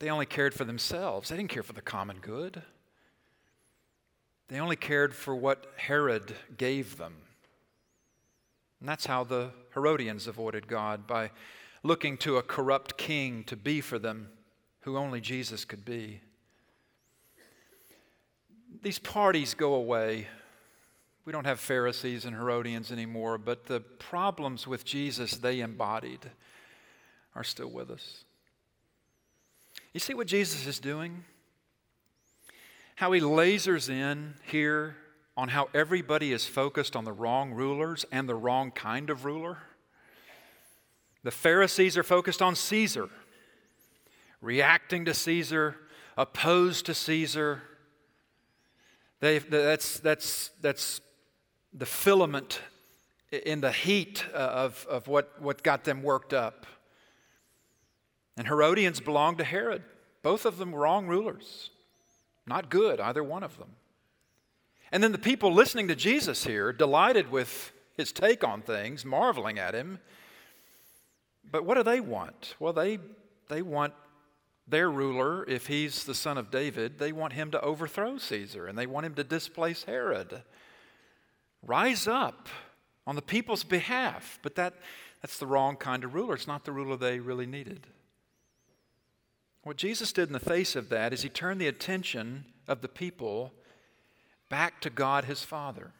But 0.00 0.06
they 0.06 0.10
only 0.10 0.24
cared 0.24 0.54
for 0.54 0.64
themselves, 0.64 1.28
they 1.28 1.36
didn't 1.36 1.50
care 1.50 1.62
for 1.62 1.74
the 1.74 1.82
common 1.82 2.20
good. 2.22 2.62
They 4.48 4.58
only 4.58 4.74
cared 4.74 5.14
for 5.14 5.36
what 5.36 5.66
Herod 5.76 6.34
gave 6.56 6.96
them. 6.96 7.14
And 8.80 8.88
that's 8.88 9.04
how 9.04 9.24
the 9.24 9.50
Herodians 9.74 10.26
avoided 10.26 10.66
God 10.66 11.06
by 11.06 11.30
looking 11.82 12.16
to 12.18 12.38
a 12.38 12.42
corrupt 12.42 12.96
king 12.96 13.44
to 13.44 13.56
be 13.56 13.80
for 13.82 13.98
them 13.98 14.30
who 14.80 14.96
only 14.96 15.20
Jesus 15.20 15.66
could 15.66 15.84
be. 15.84 16.20
These 18.82 18.98
parties 18.98 19.52
go 19.52 19.74
away. 19.74 20.28
We 21.26 21.32
don't 21.32 21.46
have 21.46 21.60
Pharisees 21.60 22.24
and 22.24 22.34
Herodians 22.34 22.90
anymore, 22.90 23.36
but 23.36 23.66
the 23.66 23.80
problems 23.80 24.66
with 24.66 24.84
Jesus 24.84 25.36
they 25.36 25.60
embodied 25.60 26.30
are 27.34 27.44
still 27.44 27.70
with 27.70 27.90
us. 27.90 28.24
You 29.92 29.98
see 29.98 30.14
what 30.14 30.28
Jesus 30.28 30.66
is 30.66 30.78
doing? 30.78 31.24
How 32.94 33.10
he 33.10 33.20
lasers 33.20 33.88
in 33.88 34.34
here 34.46 34.96
on 35.36 35.48
how 35.48 35.68
everybody 35.74 36.32
is 36.32 36.46
focused 36.46 36.94
on 36.94 37.04
the 37.04 37.12
wrong 37.12 37.52
rulers 37.52 38.04
and 38.12 38.28
the 38.28 38.34
wrong 38.34 38.70
kind 38.70 39.10
of 39.10 39.24
ruler. 39.24 39.58
The 41.24 41.32
Pharisees 41.32 41.98
are 41.98 42.04
focused 42.04 42.40
on 42.40 42.54
Caesar, 42.54 43.08
reacting 44.40 45.04
to 45.06 45.14
Caesar, 45.14 45.76
opposed 46.16 46.86
to 46.86 46.94
Caesar. 46.94 47.62
They, 49.18 49.38
that's, 49.38 49.98
that's, 49.98 50.50
that's 50.60 51.00
the 51.72 51.86
filament 51.86 52.60
in 53.32 53.60
the 53.60 53.72
heat 53.72 54.24
uh, 54.32 54.36
of, 54.36 54.86
of 54.88 55.08
what, 55.08 55.40
what 55.42 55.62
got 55.62 55.84
them 55.84 56.02
worked 56.02 56.32
up. 56.32 56.66
And 58.40 58.48
Herodians 58.48 59.00
belonged 59.00 59.36
to 59.36 59.44
Herod. 59.44 59.82
Both 60.22 60.46
of 60.46 60.56
them 60.56 60.74
wrong 60.74 61.06
rulers. 61.06 61.68
Not 62.46 62.70
good, 62.70 62.98
either 62.98 63.22
one 63.22 63.42
of 63.42 63.58
them. 63.58 63.72
And 64.90 65.02
then 65.02 65.12
the 65.12 65.18
people 65.18 65.52
listening 65.52 65.88
to 65.88 65.94
Jesus 65.94 66.44
here, 66.44 66.72
delighted 66.72 67.30
with 67.30 67.70
his 67.98 68.12
take 68.12 68.42
on 68.42 68.62
things, 68.62 69.04
marveling 69.04 69.58
at 69.58 69.74
him. 69.74 69.98
But 71.52 71.66
what 71.66 71.74
do 71.74 71.82
they 71.82 72.00
want? 72.00 72.54
Well, 72.58 72.72
they, 72.72 72.98
they 73.50 73.60
want 73.60 73.92
their 74.66 74.90
ruler, 74.90 75.44
if 75.46 75.66
he's 75.66 76.04
the 76.04 76.14
son 76.14 76.38
of 76.38 76.50
David, 76.50 76.98
they 76.98 77.12
want 77.12 77.34
him 77.34 77.50
to 77.50 77.60
overthrow 77.60 78.16
Caesar 78.16 78.66
and 78.66 78.78
they 78.78 78.86
want 78.86 79.04
him 79.04 79.14
to 79.16 79.22
displace 79.22 79.84
Herod. 79.84 80.44
Rise 81.62 82.08
up 82.08 82.48
on 83.06 83.16
the 83.16 83.22
people's 83.22 83.64
behalf. 83.64 84.38
But 84.40 84.54
that, 84.54 84.72
that's 85.20 85.36
the 85.36 85.46
wrong 85.46 85.76
kind 85.76 86.04
of 86.04 86.14
ruler. 86.14 86.36
It's 86.36 86.46
not 86.46 86.64
the 86.64 86.72
ruler 86.72 86.96
they 86.96 87.18
really 87.20 87.44
needed. 87.44 87.86
What 89.62 89.76
Jesus 89.76 90.12
did 90.12 90.28
in 90.28 90.32
the 90.32 90.40
face 90.40 90.74
of 90.74 90.88
that 90.88 91.12
is 91.12 91.22
he 91.22 91.28
turned 91.28 91.60
the 91.60 91.68
attention 91.68 92.44
of 92.66 92.80
the 92.80 92.88
people 92.88 93.52
back 94.48 94.80
to 94.80 94.90
God 94.90 95.26
his 95.26 95.42
Father. 95.42 95.92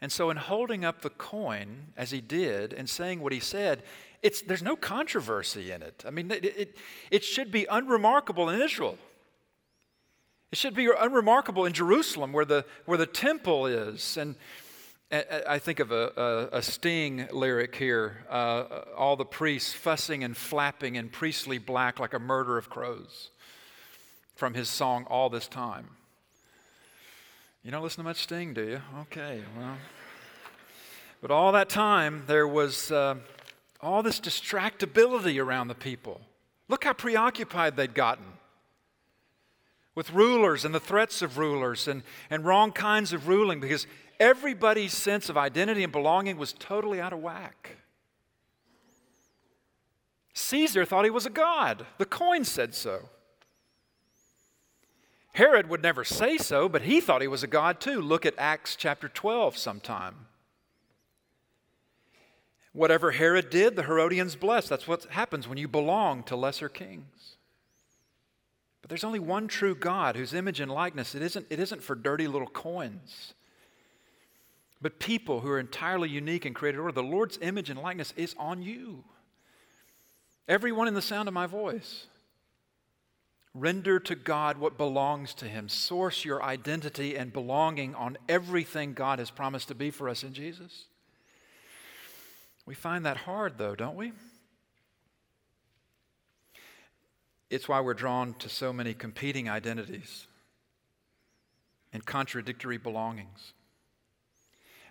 And 0.00 0.12
so, 0.12 0.30
in 0.30 0.36
holding 0.36 0.84
up 0.84 1.02
the 1.02 1.10
coin 1.10 1.88
as 1.96 2.12
he 2.12 2.20
did 2.20 2.72
and 2.72 2.88
saying 2.88 3.20
what 3.20 3.32
he 3.32 3.40
said, 3.40 3.82
it's, 4.22 4.42
there's 4.42 4.62
no 4.62 4.76
controversy 4.76 5.72
in 5.72 5.82
it. 5.82 6.04
I 6.06 6.10
mean, 6.10 6.30
it, 6.30 6.44
it, 6.44 6.76
it 7.10 7.24
should 7.24 7.50
be 7.50 7.66
unremarkable 7.68 8.48
in 8.48 8.60
Israel. 8.60 8.96
It 10.52 10.58
should 10.58 10.74
be 10.74 10.88
unremarkable 10.96 11.64
in 11.64 11.72
Jerusalem, 11.72 12.32
where 12.32 12.44
the, 12.44 12.64
where 12.86 12.98
the 12.98 13.06
temple 13.06 13.66
is. 13.66 14.16
And 14.16 14.36
I 15.10 15.58
think 15.58 15.80
of 15.80 15.90
a, 15.90 16.12
a, 16.52 16.58
a 16.58 16.62
Sting 16.62 17.28
lyric 17.32 17.74
here 17.74 18.26
uh, 18.28 18.82
all 18.94 19.16
the 19.16 19.24
priests 19.24 19.72
fussing 19.72 20.22
and 20.22 20.36
flapping 20.36 20.96
in 20.96 21.08
priestly 21.08 21.56
black 21.56 21.98
like 21.98 22.12
a 22.12 22.18
murder 22.18 22.58
of 22.58 22.68
crows 22.68 23.30
from 24.34 24.52
his 24.52 24.68
song 24.68 25.06
All 25.08 25.30
This 25.30 25.48
Time. 25.48 25.88
You 27.64 27.70
don't 27.70 27.82
listen 27.82 28.04
to 28.04 28.08
much 28.08 28.22
Sting, 28.22 28.52
do 28.52 28.62
you? 28.62 28.82
Okay, 29.02 29.42
well. 29.58 29.78
But 31.22 31.30
all 31.30 31.52
that 31.52 31.70
time, 31.70 32.24
there 32.26 32.46
was 32.46 32.92
uh, 32.92 33.14
all 33.80 34.02
this 34.02 34.20
distractibility 34.20 35.42
around 35.42 35.68
the 35.68 35.74
people. 35.74 36.20
Look 36.68 36.84
how 36.84 36.92
preoccupied 36.92 37.76
they'd 37.76 37.94
gotten 37.94 38.26
with 39.94 40.12
rulers 40.12 40.64
and 40.64 40.74
the 40.74 40.80
threats 40.80 41.22
of 41.22 41.38
rulers 41.38 41.88
and, 41.88 42.02
and 42.30 42.44
wrong 42.44 42.70
kinds 42.70 43.12
of 43.12 43.26
ruling 43.26 43.58
because 43.58 43.86
Everybody's 44.20 44.94
sense 44.96 45.28
of 45.28 45.36
identity 45.36 45.84
and 45.84 45.92
belonging 45.92 46.38
was 46.38 46.52
totally 46.52 47.00
out 47.00 47.12
of 47.12 47.20
whack. 47.20 47.76
Caesar 50.34 50.84
thought 50.84 51.04
he 51.04 51.10
was 51.10 51.26
a 51.26 51.30
god. 51.30 51.86
The 51.98 52.06
coin 52.06 52.44
said 52.44 52.74
so. 52.74 53.08
Herod 55.32 55.68
would 55.68 55.82
never 55.82 56.04
say 56.04 56.36
so, 56.36 56.68
but 56.68 56.82
he 56.82 57.00
thought 57.00 57.22
he 57.22 57.28
was 57.28 57.44
a 57.44 57.48
god 57.48 57.80
too. 57.80 58.00
Look 58.00 58.26
at 58.26 58.34
Acts 58.38 58.74
chapter 58.74 59.08
12 59.08 59.56
sometime. 59.56 60.26
Whatever 62.72 63.12
Herod 63.12 63.50
did, 63.50 63.76
the 63.76 63.84
Herodians 63.84 64.36
blessed. 64.36 64.68
That's 64.68 64.88
what 64.88 65.04
happens 65.06 65.46
when 65.46 65.58
you 65.58 65.68
belong 65.68 66.24
to 66.24 66.36
lesser 66.36 66.68
kings. 66.68 67.36
But 68.82 68.88
there's 68.88 69.04
only 69.04 69.18
one 69.18 69.48
true 69.48 69.74
God 69.74 70.16
whose 70.16 70.34
image 70.34 70.60
and 70.60 70.70
likeness, 70.70 71.14
it 71.14 71.22
isn't, 71.22 71.46
it 71.50 71.60
isn't 71.60 71.82
for 71.82 71.94
dirty 71.94 72.26
little 72.26 72.48
coins 72.48 73.34
but 74.80 75.00
people 75.00 75.40
who 75.40 75.50
are 75.50 75.58
entirely 75.58 76.08
unique 76.08 76.44
and 76.44 76.54
created 76.54 76.78
order. 76.78 76.92
The 76.92 77.02
Lord's 77.02 77.38
image 77.42 77.70
and 77.70 77.80
likeness 77.80 78.14
is 78.16 78.34
on 78.38 78.62
you. 78.62 79.04
Everyone 80.46 80.88
in 80.88 80.94
the 80.94 81.02
sound 81.02 81.28
of 81.28 81.34
my 81.34 81.46
voice. 81.46 82.06
Render 83.54 83.98
to 84.00 84.14
God 84.14 84.58
what 84.58 84.78
belongs 84.78 85.34
to 85.34 85.46
Him. 85.46 85.68
Source 85.68 86.24
your 86.24 86.42
identity 86.42 87.16
and 87.16 87.32
belonging 87.32 87.94
on 87.94 88.16
everything 88.28 88.94
God 88.94 89.18
has 89.18 89.30
promised 89.30 89.68
to 89.68 89.74
be 89.74 89.90
for 89.90 90.08
us 90.08 90.22
in 90.22 90.32
Jesus. 90.32 90.84
We 92.66 92.74
find 92.74 93.04
that 93.04 93.16
hard, 93.16 93.58
though, 93.58 93.74
don't 93.74 93.96
we? 93.96 94.12
It's 97.50 97.68
why 97.68 97.80
we're 97.80 97.94
drawn 97.94 98.34
to 98.34 98.48
so 98.48 98.72
many 98.72 98.94
competing 98.94 99.48
identities 99.48 100.26
and 101.92 102.04
contradictory 102.04 102.76
belongings. 102.76 103.54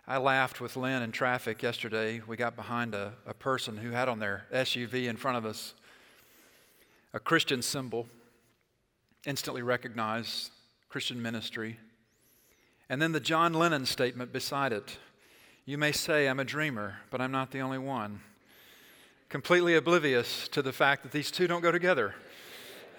I 0.09 0.19
laughed 0.19 0.61
with 0.61 0.77
Lynn 0.77 1.01
in 1.01 1.11
traffic 1.11 1.61
yesterday. 1.61 2.21
We 2.25 2.37
got 2.37 2.55
behind 2.55 2.95
a, 2.95 3.11
a 3.25 3.33
person 3.33 3.75
who 3.75 3.91
had 3.91 4.07
on 4.07 4.19
their 4.19 4.45
SUV 4.53 5.09
in 5.09 5.17
front 5.17 5.37
of 5.37 5.45
us 5.45 5.73
a 7.13 7.19
Christian 7.19 7.61
symbol, 7.61 8.07
instantly 9.25 9.61
recognized 9.61 10.51
Christian 10.87 11.21
ministry, 11.21 11.77
and 12.87 13.01
then 13.01 13.11
the 13.11 13.19
John 13.19 13.51
Lennon 13.51 13.85
statement 13.85 14.31
beside 14.31 14.71
it 14.71 14.97
You 15.65 15.77
may 15.77 15.91
say 15.91 16.29
I'm 16.29 16.39
a 16.39 16.45
dreamer, 16.45 16.99
but 17.11 17.19
I'm 17.19 17.33
not 17.33 17.51
the 17.51 17.59
only 17.59 17.77
one. 17.77 18.21
Completely 19.27 19.75
oblivious 19.75 20.47
to 20.53 20.61
the 20.61 20.71
fact 20.71 21.03
that 21.03 21.11
these 21.11 21.31
two 21.31 21.47
don't 21.47 21.59
go 21.59 21.73
together 21.73 22.15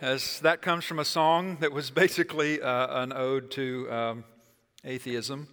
as 0.03 0.41
that 0.41 0.61
comes 0.61 0.85
from 0.85 0.99
a 0.99 1.07
song 1.07 1.57
that 1.61 1.73
was 1.73 1.91
basically 1.91 2.61
uh, 2.61 3.03
an 3.03 3.15
ode 3.15 3.51
to 3.53 3.91
um, 3.91 4.25
atheism. 4.85 5.49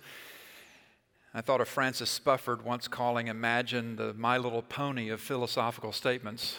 I 1.38 1.42
thought 1.42 1.60
of 1.60 1.68
Francis 1.68 2.18
Spufford 2.18 2.64
once 2.64 2.88
calling 2.88 3.28
Imagine 3.28 3.98
the 3.98 4.14
My 4.14 4.38
Little 4.38 4.62
Pony 4.62 5.10
of 5.10 5.20
philosophical 5.20 5.92
statements. 5.92 6.58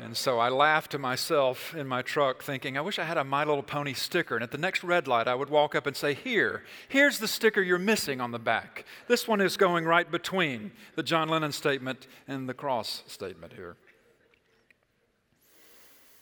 And 0.00 0.16
so 0.16 0.38
I 0.38 0.48
laughed 0.48 0.92
to 0.92 0.98
myself 0.98 1.74
in 1.74 1.86
my 1.86 2.00
truck, 2.00 2.42
thinking, 2.42 2.78
I 2.78 2.80
wish 2.80 2.98
I 2.98 3.04
had 3.04 3.18
a 3.18 3.24
My 3.24 3.44
Little 3.44 3.62
Pony 3.62 3.92
sticker. 3.92 4.36
And 4.36 4.42
at 4.42 4.52
the 4.52 4.58
next 4.58 4.82
red 4.82 5.06
light, 5.06 5.28
I 5.28 5.34
would 5.34 5.50
walk 5.50 5.74
up 5.74 5.86
and 5.86 5.94
say, 5.94 6.14
Here, 6.14 6.64
here's 6.88 7.18
the 7.18 7.28
sticker 7.28 7.60
you're 7.60 7.78
missing 7.78 8.22
on 8.22 8.30
the 8.30 8.38
back. 8.38 8.86
This 9.06 9.28
one 9.28 9.42
is 9.42 9.58
going 9.58 9.84
right 9.84 10.10
between 10.10 10.72
the 10.94 11.02
John 11.02 11.28
Lennon 11.28 11.52
statement 11.52 12.06
and 12.26 12.48
the 12.48 12.54
cross 12.54 13.02
statement 13.06 13.52
here. 13.52 13.76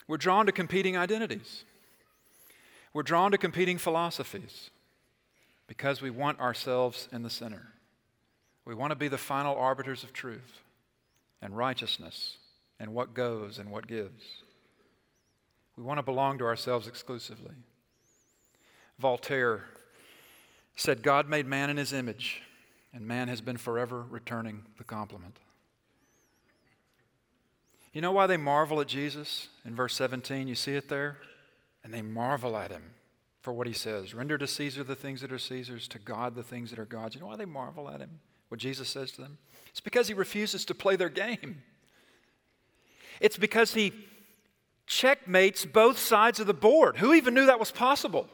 We're 0.09 0.17
drawn 0.17 0.47
to 0.47 0.53
competing 0.53 0.97
identities. 0.97 1.63
We're 2.93 3.05
drawn 3.05 3.31
to 3.31 3.39
competing 3.39 3.79
philosophies 3.79 4.71
because 5.67 6.01
we 6.01 6.11
want 6.11 6.41
ourselves 6.41 7.09
in 7.13 7.23
the 7.23 7.31
center. 7.31 7.69
We 8.65 8.75
want 8.75 8.91
to 8.91 8.97
be 8.97 9.09
the 9.09 9.19
final 9.19 9.55
arbiters 9.57 10.03
of 10.03 10.13
truth 10.13 10.61
and 11.43 11.57
righteousness 11.57 12.37
and 12.79 12.93
what 12.95 13.15
goes 13.15 13.59
and 13.59 13.71
what 13.71 13.87
gives. 13.87 14.25
We 15.77 15.83
want 15.83 15.99
to 15.99 16.03
belong 16.03 16.39
to 16.39 16.45
ourselves 16.45 16.87
exclusively. 16.87 17.55
Voltaire 18.99 19.65
said, 20.75 21.03
God 21.03 21.29
made 21.29 21.47
man 21.47 21.71
in 21.71 21.77
his 21.77 21.93
image, 21.93 22.43
and 22.93 23.07
man 23.07 23.29
has 23.29 23.41
been 23.41 23.57
forever 23.57 24.05
returning 24.09 24.63
the 24.79 24.85
compliment. 24.85 25.39
You 27.93 28.01
know 28.01 28.13
why 28.13 28.27
they 28.27 28.37
marvel 28.37 28.81
at 28.81 28.89
Jesus? 28.89 29.49
In 29.65 29.75
verse 29.75 29.95
17, 29.95 30.49
you 30.49 30.55
see 30.55 30.75
it 30.75 30.89
there? 30.89 31.19
And 31.83 31.95
they 31.95 32.03
marvel 32.03 32.57
at 32.57 32.71
him 32.71 32.83
for 33.47 33.53
what 33.53 33.69
he 33.69 33.73
says. 33.73 34.13
Render 34.13 34.37
to 34.37 34.47
Caesar 34.49 34.83
the 34.83 34.97
things 34.97 35.21
that 35.21 35.31
are 35.31 35.39
Caesar's, 35.39 35.87
to 35.87 36.01
God 36.01 36.35
the 36.35 36.43
things 36.43 36.71
that 36.71 36.81
are 36.81 36.85
God's. 36.85 37.15
You 37.15 37.21
know 37.21 37.29
why 37.29 37.37
they 37.37 37.45
marvel 37.45 37.89
at 37.89 38.01
him? 38.01 38.19
What 38.49 38.59
Jesus 38.59 38.89
says 38.89 39.13
to 39.13 39.21
them? 39.21 39.39
It's 39.71 39.79
because 39.79 40.09
he 40.09 40.15
refuses 40.15 40.65
to 40.65 40.75
play 40.75 40.97
their 40.97 41.09
game. 41.09 41.63
It's 43.21 43.37
because 43.37 43.73
he 43.73 43.93
checkmates 44.89 45.65
both 45.65 45.97
sides 45.97 46.41
of 46.41 46.49
the 46.49 46.55
board. 46.55 46.97
Who 46.97 47.15
even 47.15 47.35
knew 47.35 47.47
that 47.47 47.61
was 47.61 47.71
possible? 47.71 48.27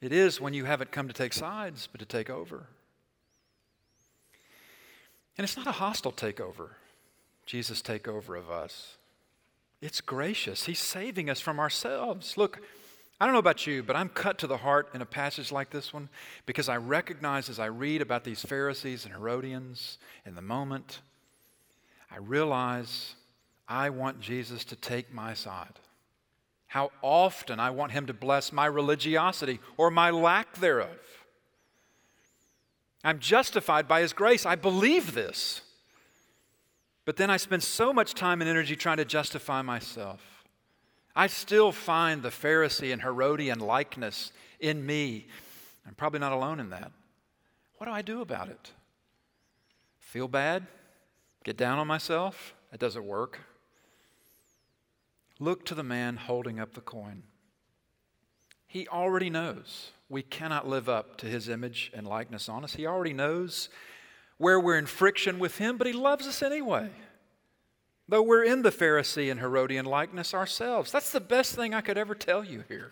It 0.00 0.12
is 0.12 0.40
when 0.40 0.52
you 0.52 0.64
haven't 0.64 0.90
come 0.90 1.06
to 1.06 1.14
take 1.14 1.32
sides, 1.32 1.88
but 1.92 2.00
to 2.00 2.06
take 2.06 2.28
over. 2.28 2.66
And 5.38 5.44
it's 5.44 5.56
not 5.56 5.68
a 5.68 5.72
hostile 5.72 6.10
takeover. 6.10 6.70
Jesus 7.46 7.82
take 7.82 8.08
over 8.08 8.34
of 8.34 8.50
us. 8.50 8.96
It's 9.80 10.00
gracious. 10.00 10.64
He's 10.64 10.80
saving 10.80 11.30
us 11.30 11.38
from 11.38 11.60
ourselves. 11.60 12.36
Look, 12.36 12.60
I 13.20 13.26
don't 13.26 13.34
know 13.34 13.38
about 13.38 13.66
you, 13.66 13.82
but 13.82 13.96
I'm 13.96 14.08
cut 14.08 14.38
to 14.38 14.46
the 14.46 14.56
heart 14.56 14.88
in 14.94 15.02
a 15.02 15.06
passage 15.06 15.52
like 15.52 15.68
this 15.68 15.92
one 15.92 16.08
because 16.46 16.70
I 16.70 16.78
recognize 16.78 17.50
as 17.50 17.58
I 17.58 17.66
read 17.66 18.00
about 18.00 18.24
these 18.24 18.40
Pharisees 18.40 19.04
and 19.04 19.12
Herodians 19.12 19.98
in 20.24 20.34
the 20.34 20.42
moment, 20.42 21.02
I 22.10 22.16
realize 22.16 23.14
I 23.68 23.90
want 23.90 24.20
Jesus 24.20 24.64
to 24.64 24.76
take 24.76 25.12
my 25.12 25.34
side. 25.34 25.78
How 26.68 26.92
often 27.02 27.60
I 27.60 27.70
want 27.70 27.92
him 27.92 28.06
to 28.06 28.14
bless 28.14 28.52
my 28.52 28.64
religiosity 28.64 29.60
or 29.76 29.90
my 29.90 30.10
lack 30.10 30.54
thereof. 30.54 30.88
I'm 33.04 33.18
justified 33.18 33.86
by 33.86 34.00
his 34.00 34.12
grace. 34.14 34.46
I 34.46 34.54
believe 34.54 35.12
this. 35.12 35.60
But 37.04 37.16
then 37.16 37.28
I 37.28 37.36
spend 37.36 37.62
so 37.62 37.92
much 37.92 38.14
time 38.14 38.40
and 38.40 38.48
energy 38.48 38.76
trying 38.76 38.98
to 38.98 39.04
justify 39.04 39.62
myself. 39.62 40.39
I 41.14 41.26
still 41.26 41.72
find 41.72 42.22
the 42.22 42.28
Pharisee 42.28 42.92
and 42.92 43.02
Herodian 43.02 43.60
likeness 43.60 44.32
in 44.58 44.84
me. 44.84 45.26
I'm 45.86 45.94
probably 45.94 46.20
not 46.20 46.32
alone 46.32 46.60
in 46.60 46.70
that. 46.70 46.92
What 47.78 47.86
do 47.86 47.92
I 47.92 48.02
do 48.02 48.20
about 48.20 48.48
it? 48.48 48.72
Feel 49.98 50.28
bad? 50.28 50.66
Get 51.44 51.56
down 51.56 51.78
on 51.78 51.86
myself? 51.86 52.54
That 52.70 52.80
doesn't 52.80 53.04
work. 53.04 53.40
Look 55.38 55.64
to 55.66 55.74
the 55.74 55.82
man 55.82 56.16
holding 56.16 56.60
up 56.60 56.74
the 56.74 56.80
coin. 56.80 57.22
He 58.66 58.86
already 58.86 59.30
knows 59.30 59.90
we 60.08 60.22
cannot 60.22 60.68
live 60.68 60.88
up 60.88 61.16
to 61.18 61.26
his 61.26 61.48
image 61.48 61.90
and 61.94 62.06
likeness 62.06 62.48
on 62.48 62.62
us. 62.62 62.74
He 62.74 62.86
already 62.86 63.12
knows 63.12 63.68
where 64.40 64.58
we're 64.58 64.78
in 64.78 64.86
friction 64.86 65.38
with 65.38 65.58
Him, 65.58 65.76
but 65.76 65.86
He 65.86 65.92
loves 65.92 66.26
us 66.26 66.42
anyway. 66.42 66.88
Though 68.10 68.22
we're 68.22 68.42
in 68.42 68.62
the 68.62 68.72
Pharisee 68.72 69.30
and 69.30 69.38
Herodian 69.38 69.86
likeness 69.86 70.34
ourselves. 70.34 70.90
That's 70.90 71.12
the 71.12 71.20
best 71.20 71.54
thing 71.54 71.72
I 71.72 71.80
could 71.80 71.96
ever 71.96 72.16
tell 72.16 72.44
you 72.44 72.64
here. 72.66 72.90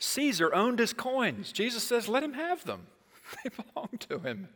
Caesar 0.00 0.52
owned 0.52 0.80
his 0.80 0.92
coins. 0.92 1.52
Jesus 1.52 1.84
says, 1.84 2.08
let 2.08 2.24
him 2.24 2.32
have 2.32 2.64
them, 2.64 2.88
they 3.44 3.50
belong 3.50 3.90
to 4.08 4.18
him. 4.18 4.48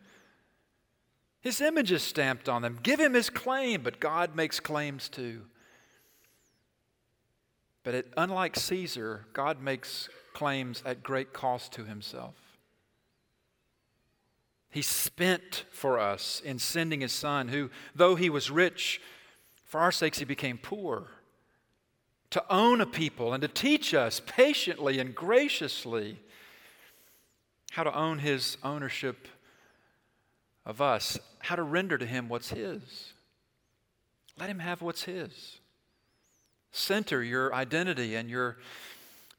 His 1.40 1.60
image 1.60 1.92
is 1.92 2.02
stamped 2.02 2.48
on 2.48 2.62
them. 2.62 2.80
Give 2.82 2.98
him 2.98 3.14
his 3.14 3.30
claim, 3.30 3.82
but 3.82 4.00
God 4.00 4.34
makes 4.34 4.58
claims 4.58 5.08
too. 5.08 5.42
But 7.84 7.94
it, 7.94 8.12
unlike 8.16 8.56
Caesar, 8.56 9.26
God 9.32 9.62
makes 9.62 10.08
claims 10.32 10.82
at 10.84 11.04
great 11.04 11.32
cost 11.32 11.72
to 11.74 11.84
himself. 11.84 12.34
He 14.72 14.80
spent 14.80 15.66
for 15.70 16.00
us 16.00 16.40
in 16.42 16.58
sending 16.58 17.02
his 17.02 17.12
son, 17.12 17.48
who, 17.48 17.68
though 17.94 18.14
he 18.14 18.30
was 18.30 18.50
rich, 18.50 19.02
for 19.66 19.80
our 19.80 19.92
sakes 19.92 20.18
he 20.18 20.24
became 20.24 20.56
poor. 20.56 21.08
To 22.30 22.42
own 22.50 22.80
a 22.80 22.86
people 22.86 23.34
and 23.34 23.42
to 23.42 23.48
teach 23.48 23.92
us 23.92 24.22
patiently 24.24 24.98
and 24.98 25.14
graciously 25.14 26.18
how 27.72 27.84
to 27.84 27.94
own 27.94 28.20
his 28.20 28.56
ownership 28.64 29.28
of 30.64 30.80
us, 30.80 31.18
how 31.40 31.56
to 31.56 31.62
render 31.62 31.98
to 31.98 32.06
him 32.06 32.30
what's 32.30 32.48
his. 32.48 33.12
Let 34.38 34.48
him 34.48 34.60
have 34.60 34.80
what's 34.80 35.02
his. 35.02 35.58
Center 36.70 37.22
your 37.22 37.54
identity 37.54 38.14
and 38.14 38.30
your 38.30 38.56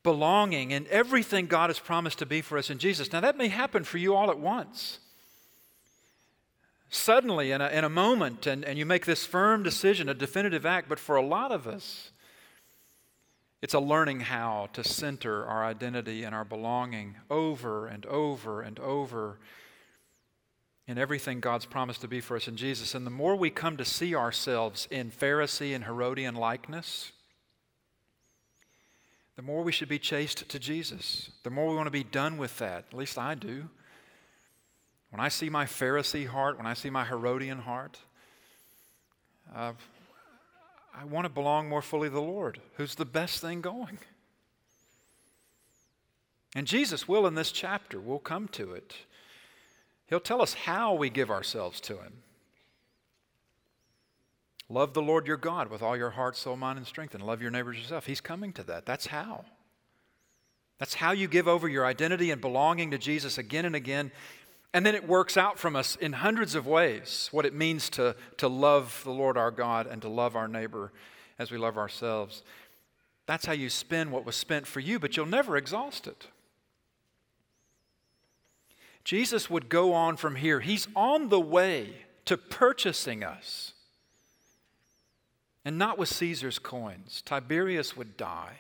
belonging 0.03 0.69
in 0.69 0.85
everything 0.91 1.47
God 1.47 1.71
has 1.71 1.79
promised 1.79 2.19
to 2.19 2.27
be 2.27 2.41
for 2.41 2.59
us 2.59 2.69
in 2.69 2.77
Jesus. 2.77 3.11
Now, 3.11 3.21
that 3.21 3.35
may 3.35 3.47
happen 3.47 3.83
for 3.83 3.97
you 3.97 4.13
all 4.13 4.29
at 4.29 4.37
once 4.37 4.99
suddenly 6.93 7.51
in 7.51 7.61
a, 7.61 7.67
in 7.69 7.83
a 7.83 7.89
moment 7.89 8.45
and, 8.47 8.63
and 8.63 8.77
you 8.77 8.85
make 8.85 9.05
this 9.05 9.25
firm 9.25 9.63
decision, 9.63 10.09
a 10.09 10.13
definitive 10.13 10.65
act. 10.65 10.87
But 10.87 10.99
for 10.99 11.15
a 11.15 11.25
lot 11.25 11.51
of 11.51 11.67
us, 11.67 12.11
it's 13.61 13.73
a 13.73 13.79
learning 13.79 14.21
how 14.21 14.69
to 14.73 14.83
center 14.83 15.45
our 15.45 15.65
identity 15.65 16.23
and 16.23 16.35
our 16.35 16.45
belonging 16.45 17.15
over 17.29 17.87
and 17.87 18.05
over 18.05 18.61
and 18.61 18.79
over 18.79 19.39
in 20.85 20.97
everything 20.97 21.39
God's 21.39 21.65
promised 21.65 22.01
to 22.01 22.07
be 22.07 22.19
for 22.19 22.35
us 22.35 22.47
in 22.47 22.57
Jesus. 22.57 22.93
And 22.93 23.05
the 23.05 23.11
more 23.11 23.35
we 23.35 23.49
come 23.49 23.77
to 23.77 23.85
see 23.85 24.13
ourselves 24.13 24.87
in 24.91 25.11
Pharisee 25.11 25.73
and 25.73 25.85
Herodian 25.85 26.35
likeness, 26.35 27.13
the 29.35 29.41
more 29.41 29.63
we 29.63 29.71
should 29.71 29.89
be 29.89 29.97
chased 29.97 30.47
to 30.49 30.59
Jesus. 30.59 31.31
The 31.43 31.49
more 31.49 31.69
we 31.69 31.75
want 31.75 31.87
to 31.87 31.91
be 31.91 32.03
done 32.03 32.37
with 32.37 32.59
that. 32.59 32.85
At 32.91 32.97
least 32.97 33.17
I 33.17 33.33
do. 33.33 33.69
When 35.13 35.19
I 35.19 35.29
see 35.29 35.47
my 35.47 35.65
Pharisee 35.65 36.25
heart, 36.25 36.57
when 36.57 36.65
I 36.65 36.73
see 36.73 36.89
my 36.89 37.05
Herodian 37.05 37.59
heart, 37.59 37.99
uh, 39.55 39.73
I 40.91 41.05
want 41.05 41.25
to 41.25 41.29
belong 41.29 41.69
more 41.69 41.83
fully 41.83 42.09
to 42.09 42.15
the 42.15 42.19
Lord, 42.19 42.59
who's 42.77 42.95
the 42.95 43.05
best 43.05 43.39
thing 43.39 43.61
going. 43.61 43.99
And 46.55 46.65
Jesus 46.65 47.07
will, 47.07 47.27
in 47.27 47.35
this 47.35 47.51
chapter, 47.51 47.99
we'll 47.99 48.17
come 48.17 48.47
to 48.53 48.73
it. 48.73 48.95
He'll 50.07 50.19
tell 50.19 50.41
us 50.41 50.55
how 50.55 50.95
we 50.95 51.11
give 51.11 51.29
ourselves 51.29 51.79
to 51.81 51.93
Him. 51.93 52.23
Love 54.67 54.95
the 54.95 55.01
Lord 55.03 55.27
your 55.27 55.37
God 55.37 55.69
with 55.69 55.83
all 55.83 55.95
your 55.95 56.09
heart, 56.09 56.35
soul, 56.35 56.55
mind, 56.55 56.79
and 56.79 56.87
strength, 56.87 57.13
and 57.13 57.23
love 57.23 57.39
your 57.39 57.51
neighbors 57.51 57.77
yourself. 57.77 58.07
He's 58.07 58.19
coming 58.19 58.51
to 58.53 58.63
that. 58.63 58.87
That's 58.87 59.05
how. 59.05 59.45
That's 60.79 60.95
how 60.95 61.11
you 61.11 61.27
give 61.27 61.47
over 61.47 61.69
your 61.69 61.85
identity 61.85 62.31
and 62.31 62.41
belonging 62.41 62.89
to 62.91 62.97
Jesus 62.97 63.37
again 63.37 63.65
and 63.65 63.75
again 63.75 64.11
And 64.73 64.85
then 64.85 64.95
it 64.95 65.07
works 65.07 65.37
out 65.37 65.59
from 65.59 65.75
us 65.75 65.95
in 65.95 66.13
hundreds 66.13 66.55
of 66.55 66.65
ways 66.65 67.29
what 67.31 67.45
it 67.45 67.53
means 67.53 67.89
to, 67.91 68.15
to 68.37 68.47
love 68.47 69.01
the 69.03 69.11
Lord 69.11 69.37
our 69.37 69.51
God 69.51 69.85
and 69.85 70.01
to 70.01 70.09
love 70.09 70.35
our 70.35 70.47
neighbor 70.47 70.91
as 71.37 71.51
we 71.51 71.59
love 71.59 71.77
ourselves. 71.77 72.41
That's 73.27 73.45
how 73.45 73.53
you 73.53 73.69
spend 73.69 74.11
what 74.11 74.25
was 74.25 74.35
spent 74.35 74.65
for 74.65 74.79
you, 74.79 74.99
but 74.99 75.15
you'll 75.15 75.25
never 75.27 75.55
exhaust 75.57 76.07
it. 76.07 76.27
Jesus 79.03 79.49
would 79.49 79.69
go 79.69 79.93
on 79.93 80.17
from 80.17 80.35
here. 80.35 80.59
He's 80.59 80.87
on 80.95 81.29
the 81.29 81.39
way 81.39 81.93
to 82.25 82.37
purchasing 82.37 83.23
us. 83.23 83.73
And 85.65 85.77
not 85.77 85.97
with 85.97 86.09
Caesar's 86.09 86.59
coins. 86.59 87.21
Tiberius 87.25 87.95
would 87.95 88.17
die, 88.17 88.59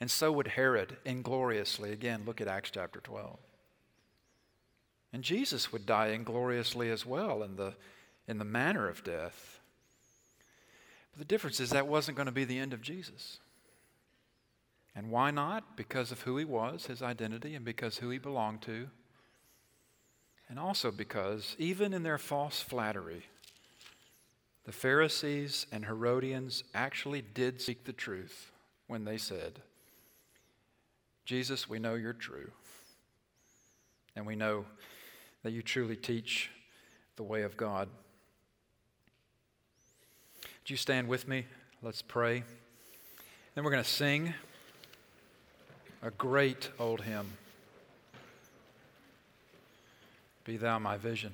and 0.00 0.10
so 0.10 0.32
would 0.32 0.48
Herod 0.48 0.96
ingloriously. 1.04 1.92
Again, 1.92 2.22
look 2.26 2.40
at 2.40 2.48
Acts 2.48 2.70
chapter 2.72 3.00
12. 3.00 3.38
And 5.12 5.22
Jesus 5.22 5.72
would 5.72 5.84
die 5.84 6.08
ingloriously 6.08 6.90
as 6.90 7.04
well 7.04 7.42
in 7.42 7.56
the, 7.56 7.74
in 8.26 8.38
the 8.38 8.44
manner 8.44 8.88
of 8.88 9.04
death. 9.04 9.60
But 11.12 11.18
the 11.18 11.24
difference 11.26 11.60
is 11.60 11.70
that 11.70 11.86
wasn't 11.86 12.16
going 12.16 12.26
to 12.26 12.32
be 12.32 12.44
the 12.44 12.58
end 12.58 12.72
of 12.72 12.80
Jesus. 12.80 13.38
And 14.94 15.10
why 15.10 15.30
not? 15.30 15.76
Because 15.76 16.12
of 16.12 16.22
who 16.22 16.36
he 16.36 16.44
was, 16.44 16.86
his 16.86 17.02
identity, 17.02 17.54
and 17.54 17.64
because 17.64 17.98
who 17.98 18.10
he 18.10 18.18
belonged 18.18 18.62
to. 18.62 18.88
And 20.48 20.58
also 20.58 20.90
because, 20.90 21.56
even 21.58 21.94
in 21.94 22.02
their 22.02 22.18
false 22.18 22.60
flattery, 22.60 23.24
the 24.64 24.72
Pharisees 24.72 25.66
and 25.72 25.86
Herodians 25.86 26.62
actually 26.74 27.22
did 27.22 27.60
seek 27.60 27.84
the 27.84 27.92
truth 27.92 28.52
when 28.86 29.04
they 29.04 29.16
said, 29.16 29.60
Jesus, 31.24 31.68
we 31.68 31.78
know 31.78 31.94
you're 31.94 32.12
true. 32.12 32.50
And 34.14 34.26
we 34.26 34.36
know 34.36 34.66
that 35.42 35.52
you 35.52 35.62
truly 35.62 35.96
teach 35.96 36.50
the 37.16 37.22
way 37.22 37.42
of 37.42 37.56
God. 37.56 37.88
Would 40.42 40.70
you 40.70 40.76
stand 40.76 41.08
with 41.08 41.26
me? 41.26 41.46
Let's 41.82 42.02
pray. 42.02 42.44
Then 43.54 43.64
we're 43.64 43.70
going 43.70 43.82
to 43.82 43.88
sing 43.88 44.34
a 46.02 46.10
great 46.10 46.70
old 46.78 47.02
hymn 47.02 47.32
Be 50.44 50.56
Thou 50.56 50.78
My 50.78 50.96
Vision, 50.96 51.32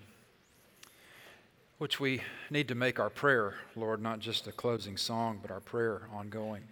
which 1.78 2.00
we 2.00 2.22
need 2.50 2.68
to 2.68 2.74
make 2.74 2.98
our 2.98 3.10
prayer, 3.10 3.54
Lord, 3.76 4.02
not 4.02 4.18
just 4.20 4.46
a 4.46 4.52
closing 4.52 4.96
song, 4.96 5.38
but 5.40 5.50
our 5.50 5.60
prayer 5.60 6.02
ongoing. 6.12 6.62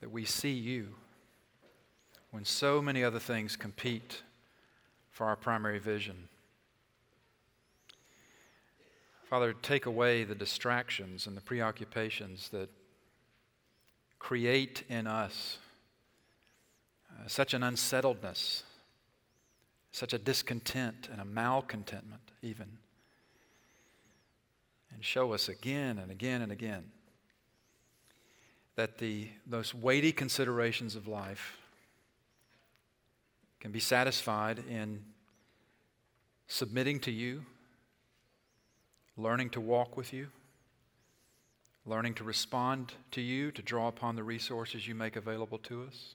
That 0.00 0.10
we 0.10 0.24
see 0.24 0.52
you 0.52 0.94
when 2.30 2.44
so 2.44 2.80
many 2.80 3.02
other 3.02 3.18
things 3.20 3.56
compete 3.56 4.22
for 5.16 5.24
our 5.24 5.34
primary 5.34 5.78
vision. 5.78 6.28
Father, 9.24 9.54
take 9.54 9.86
away 9.86 10.24
the 10.24 10.34
distractions 10.34 11.26
and 11.26 11.34
the 11.34 11.40
preoccupations 11.40 12.50
that 12.50 12.68
create 14.18 14.82
in 14.90 15.06
us 15.06 15.56
uh, 17.10 17.26
such 17.28 17.54
an 17.54 17.62
unsettledness, 17.62 18.64
such 19.90 20.12
a 20.12 20.18
discontent 20.18 21.08
and 21.10 21.18
a 21.18 21.24
malcontentment, 21.24 22.32
even. 22.42 22.68
And 24.92 25.02
show 25.02 25.32
us 25.32 25.48
again 25.48 25.96
and 25.96 26.10
again 26.10 26.42
and 26.42 26.52
again 26.52 26.84
that 28.74 28.98
the, 28.98 29.30
those 29.46 29.72
weighty 29.72 30.12
considerations 30.12 30.94
of 30.94 31.08
life 31.08 31.56
can 33.60 33.72
be 33.72 33.80
satisfied 33.80 34.62
in 34.68 35.02
submitting 36.46 37.00
to 37.00 37.10
you, 37.10 37.44
learning 39.16 39.50
to 39.50 39.60
walk 39.60 39.96
with 39.96 40.12
you, 40.12 40.28
learning 41.84 42.14
to 42.14 42.24
respond 42.24 42.92
to 43.10 43.20
you, 43.20 43.50
to 43.52 43.62
draw 43.62 43.88
upon 43.88 44.16
the 44.16 44.22
resources 44.22 44.86
you 44.86 44.94
make 44.94 45.16
available 45.16 45.58
to 45.58 45.84
us. 45.84 46.14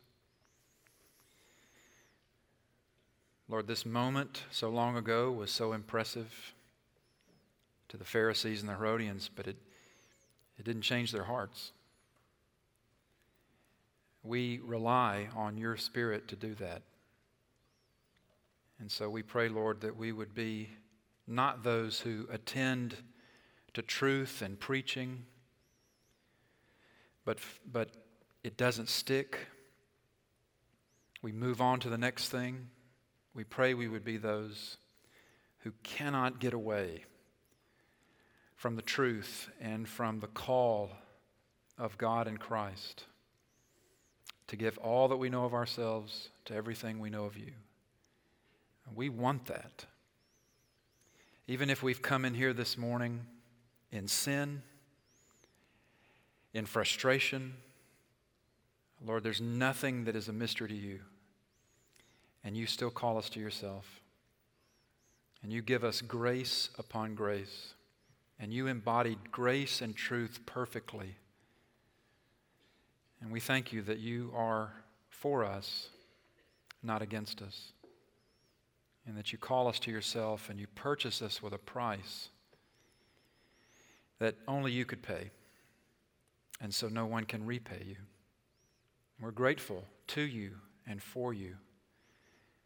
Lord, 3.49 3.67
this 3.67 3.85
moment 3.85 4.43
so 4.49 4.69
long 4.69 4.95
ago 4.95 5.31
was 5.31 5.51
so 5.51 5.73
impressive 5.73 6.53
to 7.89 7.97
the 7.97 8.05
Pharisees 8.05 8.61
and 8.61 8.69
the 8.69 8.75
Herodians, 8.75 9.29
but 9.35 9.47
it, 9.47 9.57
it 10.57 10.63
didn't 10.63 10.83
change 10.83 11.11
their 11.11 11.25
hearts. 11.25 11.73
We 14.23 14.61
rely 14.63 15.27
on 15.35 15.57
your 15.57 15.75
Spirit 15.75 16.29
to 16.29 16.37
do 16.37 16.55
that. 16.55 16.83
And 18.81 18.91
so 18.91 19.11
we 19.11 19.21
pray, 19.21 19.47
Lord, 19.47 19.81
that 19.81 19.95
we 19.95 20.11
would 20.11 20.33
be 20.33 20.69
not 21.27 21.63
those 21.63 21.99
who 21.99 22.25
attend 22.31 22.95
to 23.75 23.83
truth 23.83 24.41
and 24.41 24.59
preaching, 24.59 25.23
but, 27.23 27.37
but 27.71 27.89
it 28.43 28.57
doesn't 28.57 28.89
stick. 28.89 29.37
We 31.21 31.31
move 31.31 31.61
on 31.61 31.79
to 31.81 31.89
the 31.89 31.97
next 31.97 32.29
thing. 32.29 32.69
We 33.35 33.43
pray 33.43 33.75
we 33.75 33.87
would 33.87 34.03
be 34.03 34.17
those 34.17 34.77
who 35.59 35.73
cannot 35.83 36.39
get 36.39 36.55
away 36.55 37.05
from 38.55 38.75
the 38.75 38.81
truth 38.81 39.51
and 39.61 39.87
from 39.87 40.21
the 40.21 40.27
call 40.27 40.89
of 41.77 41.99
God 41.99 42.27
in 42.27 42.37
Christ 42.37 43.03
to 44.47 44.55
give 44.55 44.79
all 44.79 45.07
that 45.07 45.17
we 45.17 45.29
know 45.29 45.45
of 45.45 45.53
ourselves 45.53 46.29
to 46.45 46.55
everything 46.55 46.99
we 46.99 47.11
know 47.11 47.25
of 47.25 47.37
you. 47.37 47.53
We 48.95 49.09
want 49.09 49.45
that. 49.45 49.85
Even 51.47 51.69
if 51.69 51.83
we've 51.83 52.01
come 52.01 52.25
in 52.25 52.33
here 52.33 52.53
this 52.53 52.77
morning 52.77 53.21
in 53.91 54.07
sin, 54.07 54.61
in 56.53 56.65
frustration, 56.65 57.53
Lord, 59.05 59.23
there's 59.23 59.41
nothing 59.41 60.05
that 60.05 60.15
is 60.15 60.27
a 60.27 60.33
mystery 60.33 60.67
to 60.69 60.75
you. 60.75 60.99
And 62.43 62.55
you 62.55 62.65
still 62.65 62.89
call 62.89 63.17
us 63.17 63.29
to 63.31 63.39
yourself. 63.39 63.85
And 65.43 65.51
you 65.51 65.61
give 65.61 65.83
us 65.83 66.01
grace 66.01 66.69
upon 66.77 67.15
grace. 67.15 67.73
And 68.39 68.53
you 68.53 68.67
embodied 68.67 69.31
grace 69.31 69.81
and 69.81 69.95
truth 69.95 70.39
perfectly. 70.45 71.15
And 73.21 73.31
we 73.31 73.39
thank 73.39 73.71
you 73.71 73.81
that 73.83 73.99
you 73.99 74.31
are 74.35 74.71
for 75.09 75.43
us, 75.43 75.89
not 76.81 77.01
against 77.01 77.41
us 77.41 77.73
and 79.05 79.17
that 79.17 79.31
you 79.31 79.37
call 79.37 79.67
us 79.67 79.79
to 79.79 79.91
yourself 79.91 80.49
and 80.49 80.59
you 80.59 80.67
purchase 80.75 81.21
us 81.21 81.41
with 81.41 81.53
a 81.53 81.57
price 81.57 82.29
that 84.19 84.35
only 84.47 84.71
you 84.71 84.85
could 84.85 85.01
pay. 85.01 85.31
And 86.61 86.73
so 86.73 86.87
no 86.87 87.07
one 87.07 87.25
can 87.25 87.45
repay 87.45 87.83
you. 87.87 87.95
We're 89.19 89.31
grateful 89.31 89.83
to 90.07 90.21
you 90.21 90.51
and 90.87 91.01
for 91.01 91.33
you 91.33 91.55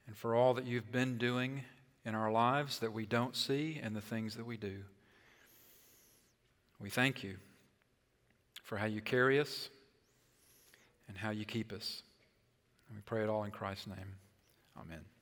and 0.08 0.16
for 0.16 0.36
all 0.36 0.54
that 0.54 0.66
you've 0.66 0.92
been 0.92 1.18
doing 1.18 1.64
in 2.06 2.14
our 2.14 2.32
lives 2.32 2.80
that 2.80 2.94
we 2.94 3.06
don't 3.06 3.36
see 3.36 3.80
and 3.82 3.96
the 3.96 4.02
things 4.02 4.36
that 4.36 4.46
we 4.46 4.58
do. 4.58 4.78
We 6.80 6.90
thank 6.90 7.24
you 7.24 7.38
for 8.64 8.78
how 8.78 8.86
you 8.86 9.02
carry 9.02 9.40
us 9.40 9.70
and 11.08 11.18
how 11.18 11.32
you 11.32 11.46
keep 11.46 11.72
us. 11.72 12.04
And 12.90 12.98
we 12.98 13.02
pray 13.02 13.24
it 13.24 13.30
all 13.30 13.44
in 13.44 13.52
Christ's 13.52 13.88
name. 13.88 14.16
Amen. 14.78 15.15